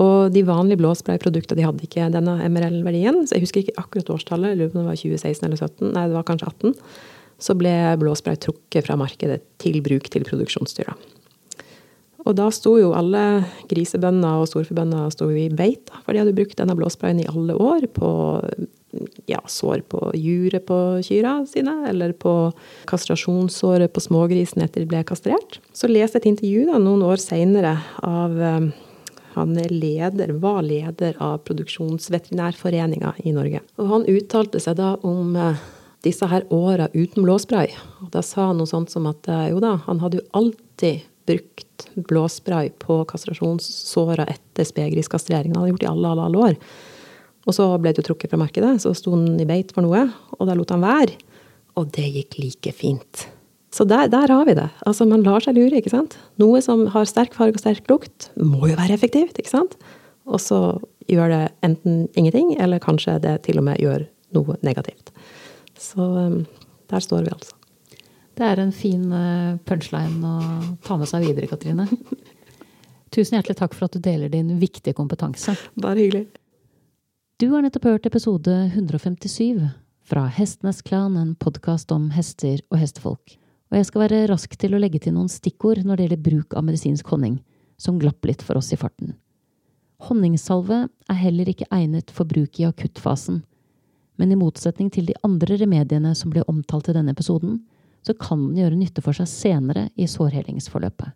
Og 0.03 0.31
de 0.35 0.45
vanlige 0.47 0.81
blåsprayproduktene 0.83 1.59
de 1.59 1.67
hadde 1.67 1.87
ikke 1.89 2.07
denne 2.15 2.37
MRL-verdien. 2.47 3.25
så 3.27 3.37
Jeg 3.37 3.47
husker 3.47 3.65
ikke 3.65 3.83
akkurat 3.83 4.15
årstallet, 4.15 4.55
jeg 4.55 4.61
lurer 4.61 4.73
på 4.73 4.79
om 4.79 4.87
det 4.87 4.93
var 4.93 5.03
2016 5.03 5.49
eller 5.49 5.61
2017, 5.63 5.93
nei 5.97 6.07
det 6.07 6.19
var 6.19 6.31
kanskje 6.31 6.51
18. 6.53 6.79
Så 7.47 7.59
ble 7.59 7.75
blåspray 8.01 8.39
trukket 8.41 8.87
fra 8.87 8.97
markedet 9.01 9.43
til 9.61 9.83
bruk 9.85 10.09
til 10.13 10.25
produksjonsdyra. 10.29 10.95
Og 12.27 12.35
da 12.35 12.49
sto 12.51 12.73
jo 12.81 12.91
alle 12.99 13.45
grisebønder 13.71 14.43
og 14.43 14.49
storfebønder 14.51 15.13
sto 15.15 15.29
i 15.31 15.47
beit, 15.55 15.93
for 16.03 16.15
de 16.15 16.25
hadde 16.25 16.35
brukt 16.35 16.59
denne 16.59 16.75
blåsprayen 16.79 17.23
i 17.23 17.29
alle 17.31 17.55
år 17.55 17.87
på 17.95 18.09
ja, 19.31 19.43
sår 19.51 19.85
på 19.91 20.01
juret 20.15 20.67
på 20.69 20.79
kyrne 21.07 21.47
sine, 21.51 21.77
eller 21.91 22.15
på 22.17 22.35
kastrasjonssåret 22.91 23.93
på 23.93 24.03
smågrisen 24.05 24.65
etter 24.65 24.85
de 24.85 24.91
ble 24.91 25.05
kastrert. 25.07 25.61
Så 25.77 25.91
leste 25.91 26.19
jeg 26.19 26.25
et 26.25 26.33
intervju 26.35 26.67
da, 26.71 26.83
noen 26.83 27.07
år 27.07 27.23
seinere 27.23 27.79
av 28.03 28.37
han 28.41 28.75
han 29.37 29.55
leder, 29.55 30.29
var 30.29 30.63
leder 30.63 31.17
av 31.19 31.39
Produksjonsveterinærforeninga 31.45 33.13
i 33.19 33.35
Norge. 33.37 33.61
Og 33.77 33.91
han 33.91 34.07
uttalte 34.09 34.61
seg 34.65 34.79
da 34.79 34.95
om 35.05 35.35
uh, 35.37 35.59
disse 36.07 36.25
her 36.31 36.47
åra 36.49 36.87
uten 36.95 37.21
blåspray. 37.21 37.69
Og 38.01 38.09
da 38.15 38.23
sa 38.25 38.49
han 38.49 38.63
noe 38.63 38.71
sånt 38.71 38.95
som 38.95 39.05
at 39.11 39.29
uh, 39.29 39.45
jo 39.53 39.61
da, 39.61 39.75
han 39.85 40.01
hadde 40.01 40.23
jo 40.23 40.25
alltid 40.41 41.05
brukt 41.29 41.89
blåspray 42.09 42.71
på 42.81 43.03
kastrasjonssåra 43.11 44.25
etter 44.33 44.65
spegriskastrering. 44.65 45.53
Han 45.53 45.67
hadde 45.67 45.75
gjort 45.75 45.85
det 45.85 45.91
i 45.91 45.93
alle, 45.93 46.15
alle, 46.15 46.29
alle 46.31 46.45
år. 46.49 46.59
Og 47.47 47.55
så 47.55 47.69
ble 47.79 47.93
det 47.95 48.03
jo 48.03 48.09
trukket 48.11 48.33
fra 48.33 48.41
markedet, 48.41 48.75
så 48.83 48.93
sto 48.97 49.15
den 49.15 49.39
i 49.41 49.47
beit 49.49 49.71
for 49.75 49.87
noe, 49.87 50.03
og 50.37 50.49
da 50.49 50.57
lot 50.59 50.73
han 50.75 50.83
være. 50.83 51.15
Og 51.79 51.91
det 51.95 52.07
gikk 52.11 52.39
like 52.43 52.73
fint. 52.75 53.27
Så 53.75 53.85
der, 53.85 54.09
der, 54.09 54.33
har 54.33 54.47
vi 54.49 54.55
det. 54.57 54.69
Altså, 54.89 55.05
man 55.07 55.23
lar 55.27 55.45
seg 55.45 55.59
lure, 55.59 55.79
ikke 55.79 55.93
sant. 55.93 56.17
Noe 56.41 56.63
som 56.65 56.87
har 56.95 57.07
sterk 57.09 57.37
farge 57.37 57.59
og 57.59 57.63
sterk 57.63 57.91
lukt, 57.93 58.31
må 58.41 58.71
jo 58.71 58.79
være 58.79 58.97
effektivt, 58.97 59.39
ikke 59.39 59.53
sant. 59.53 59.77
Og 60.27 60.41
så 60.43 60.61
gjør 61.13 61.31
det 61.31 61.43
enten 61.67 62.07
ingenting, 62.19 62.55
eller 62.63 62.83
kanskje 62.83 63.19
det 63.23 63.37
til 63.47 63.61
og 63.61 63.67
med 63.69 63.83
gjør 63.83 64.07
noe 64.35 64.57
negativt. 64.67 65.13
Så 65.79 66.01
um, 66.03 66.41
der 66.91 67.05
står 67.05 67.27
vi 67.27 67.35
altså. 67.35 67.53
Det 68.37 68.45
er 68.45 68.61
en 68.61 68.73
fin 68.75 69.05
eh, 69.17 69.53
punchline 69.65 70.21
å 70.29 70.41
ta 70.85 70.99
med 71.01 71.09
seg 71.09 71.25
videre, 71.25 71.49
Katrine. 71.49 71.87
Tusen 73.15 73.39
hjertelig 73.39 73.57
takk 73.57 73.77
for 73.77 73.87
at 73.87 73.97
du 73.97 74.03
deler 74.05 74.29
din 74.33 74.51
viktige 74.61 74.97
kompetanse. 74.97 75.55
Bare 75.81 76.03
hyggelig. 76.03 76.27
Du 77.39 77.51
har 77.51 77.61
nettopp 77.63 77.85
hørt 77.85 78.07
episode 78.07 78.53
157 78.73 79.59
fra 80.09 80.23
Hestenes 80.27 80.79
Klan, 80.83 81.19
en 81.21 81.35
podkast 81.37 81.91
om 81.93 82.07
hester 82.17 82.63
og 82.73 82.79
hestefolk. 82.81 83.35
Og 83.69 83.77
jeg 83.77 83.89
skal 83.91 84.03
være 84.07 84.21
rask 84.31 84.55
til 84.57 84.73
å 84.73 84.81
legge 84.81 85.03
til 85.05 85.13
noen 85.13 85.29
stikkord 85.29 85.83
når 85.85 85.99
det 85.99 86.07
gjelder 86.07 86.23
bruk 86.31 86.57
av 86.57 86.65
medisinsk 86.65 87.13
honning, 87.13 87.35
som 87.77 87.99
glapp 88.01 88.25
litt 88.25 88.41
for 88.41 88.57
oss 88.57 88.73
i 88.73 88.81
farten. 88.81 89.13
Honningsalve 90.09 90.87
er 91.13 91.21
heller 91.27 91.53
ikke 91.53 91.69
egnet 91.77 92.09
for 92.09 92.25
bruk 92.25 92.57
i 92.57 92.65
akuttfasen, 92.71 93.43
men 94.17 94.33
i 94.33 94.41
motsetning 94.41 94.89
til 94.89 95.13
de 95.13 95.21
andre 95.21 95.61
remediene 95.61 96.17
som 96.17 96.33
ble 96.33 96.49
omtalt 96.49 96.89
i 96.89 96.97
denne 96.97 97.13
episoden, 97.13 97.61
så 98.01 98.17
kan 98.17 98.47
den 98.49 98.63
gjøre 98.63 98.81
nytte 98.81 99.05
for 99.05 99.13
seg 99.13 99.29
senere 99.29 99.91
i 99.93 100.09
sårhelingsforløpet. 100.09 101.13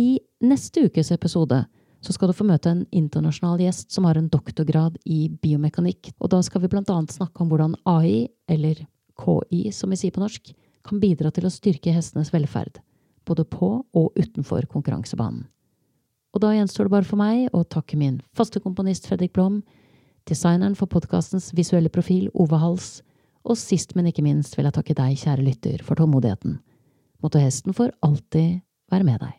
I 0.00 0.16
neste 0.48 0.88
ukes 0.88 1.12
episode 1.12 1.66
så 2.00 2.14
skal 2.14 2.30
du 2.30 2.36
få 2.36 2.46
møte 2.46 2.70
en 2.70 2.84
internasjonal 2.94 3.60
gjest 3.62 3.90
som 3.94 4.06
har 4.06 4.18
en 4.18 4.30
doktorgrad 4.30 4.98
i 5.04 5.26
biomekanikk, 5.42 6.12
og 6.20 6.30
da 6.32 6.40
skal 6.46 6.62
vi 6.62 6.70
annet 6.78 7.14
snakke 7.14 7.42
om 7.42 7.50
hvordan 7.50 7.74
AI, 7.88 8.28
eller 8.48 8.84
KI 9.18 9.70
som 9.74 9.90
vi 9.90 9.98
sier 9.98 10.14
på 10.14 10.22
norsk, 10.22 10.52
kan 10.86 11.00
bidra 11.02 11.32
til 11.34 11.48
å 11.48 11.52
styrke 11.52 11.92
hestenes 11.92 12.30
velferd, 12.32 12.78
både 13.26 13.44
på 13.44 13.82
og 13.82 14.12
utenfor 14.16 14.68
konkurransebanen. 14.70 15.48
Og 16.36 16.42
da 16.44 16.52
gjenstår 16.54 16.86
det 16.86 16.92
bare 16.92 17.08
for 17.08 17.18
meg 17.18 17.48
å 17.56 17.64
takke 17.64 17.98
min 17.98 18.20
faste 18.36 18.60
komponist 18.62 19.08
Fredrik 19.08 19.32
Blom, 19.34 19.62
designeren 20.28 20.76
for 20.78 20.90
podkastens 20.92 21.50
visuelle 21.56 21.90
profil 21.90 22.28
Ove 22.34 22.60
Hals, 22.60 23.00
og 23.48 23.56
sist, 23.56 23.94
men 23.96 24.10
ikke 24.10 24.24
minst 24.26 24.58
vil 24.58 24.68
jeg 24.68 24.76
takke 24.76 24.96
deg, 24.98 25.16
kjære 25.16 25.44
lytter, 25.44 25.82
for 25.82 25.98
tålmodigheten. 25.98 26.58
Måtte 27.24 27.42
hesten 27.42 27.74
for 27.74 27.94
alltid 28.04 28.60
være 28.92 29.08
med 29.08 29.22
deg. 29.24 29.36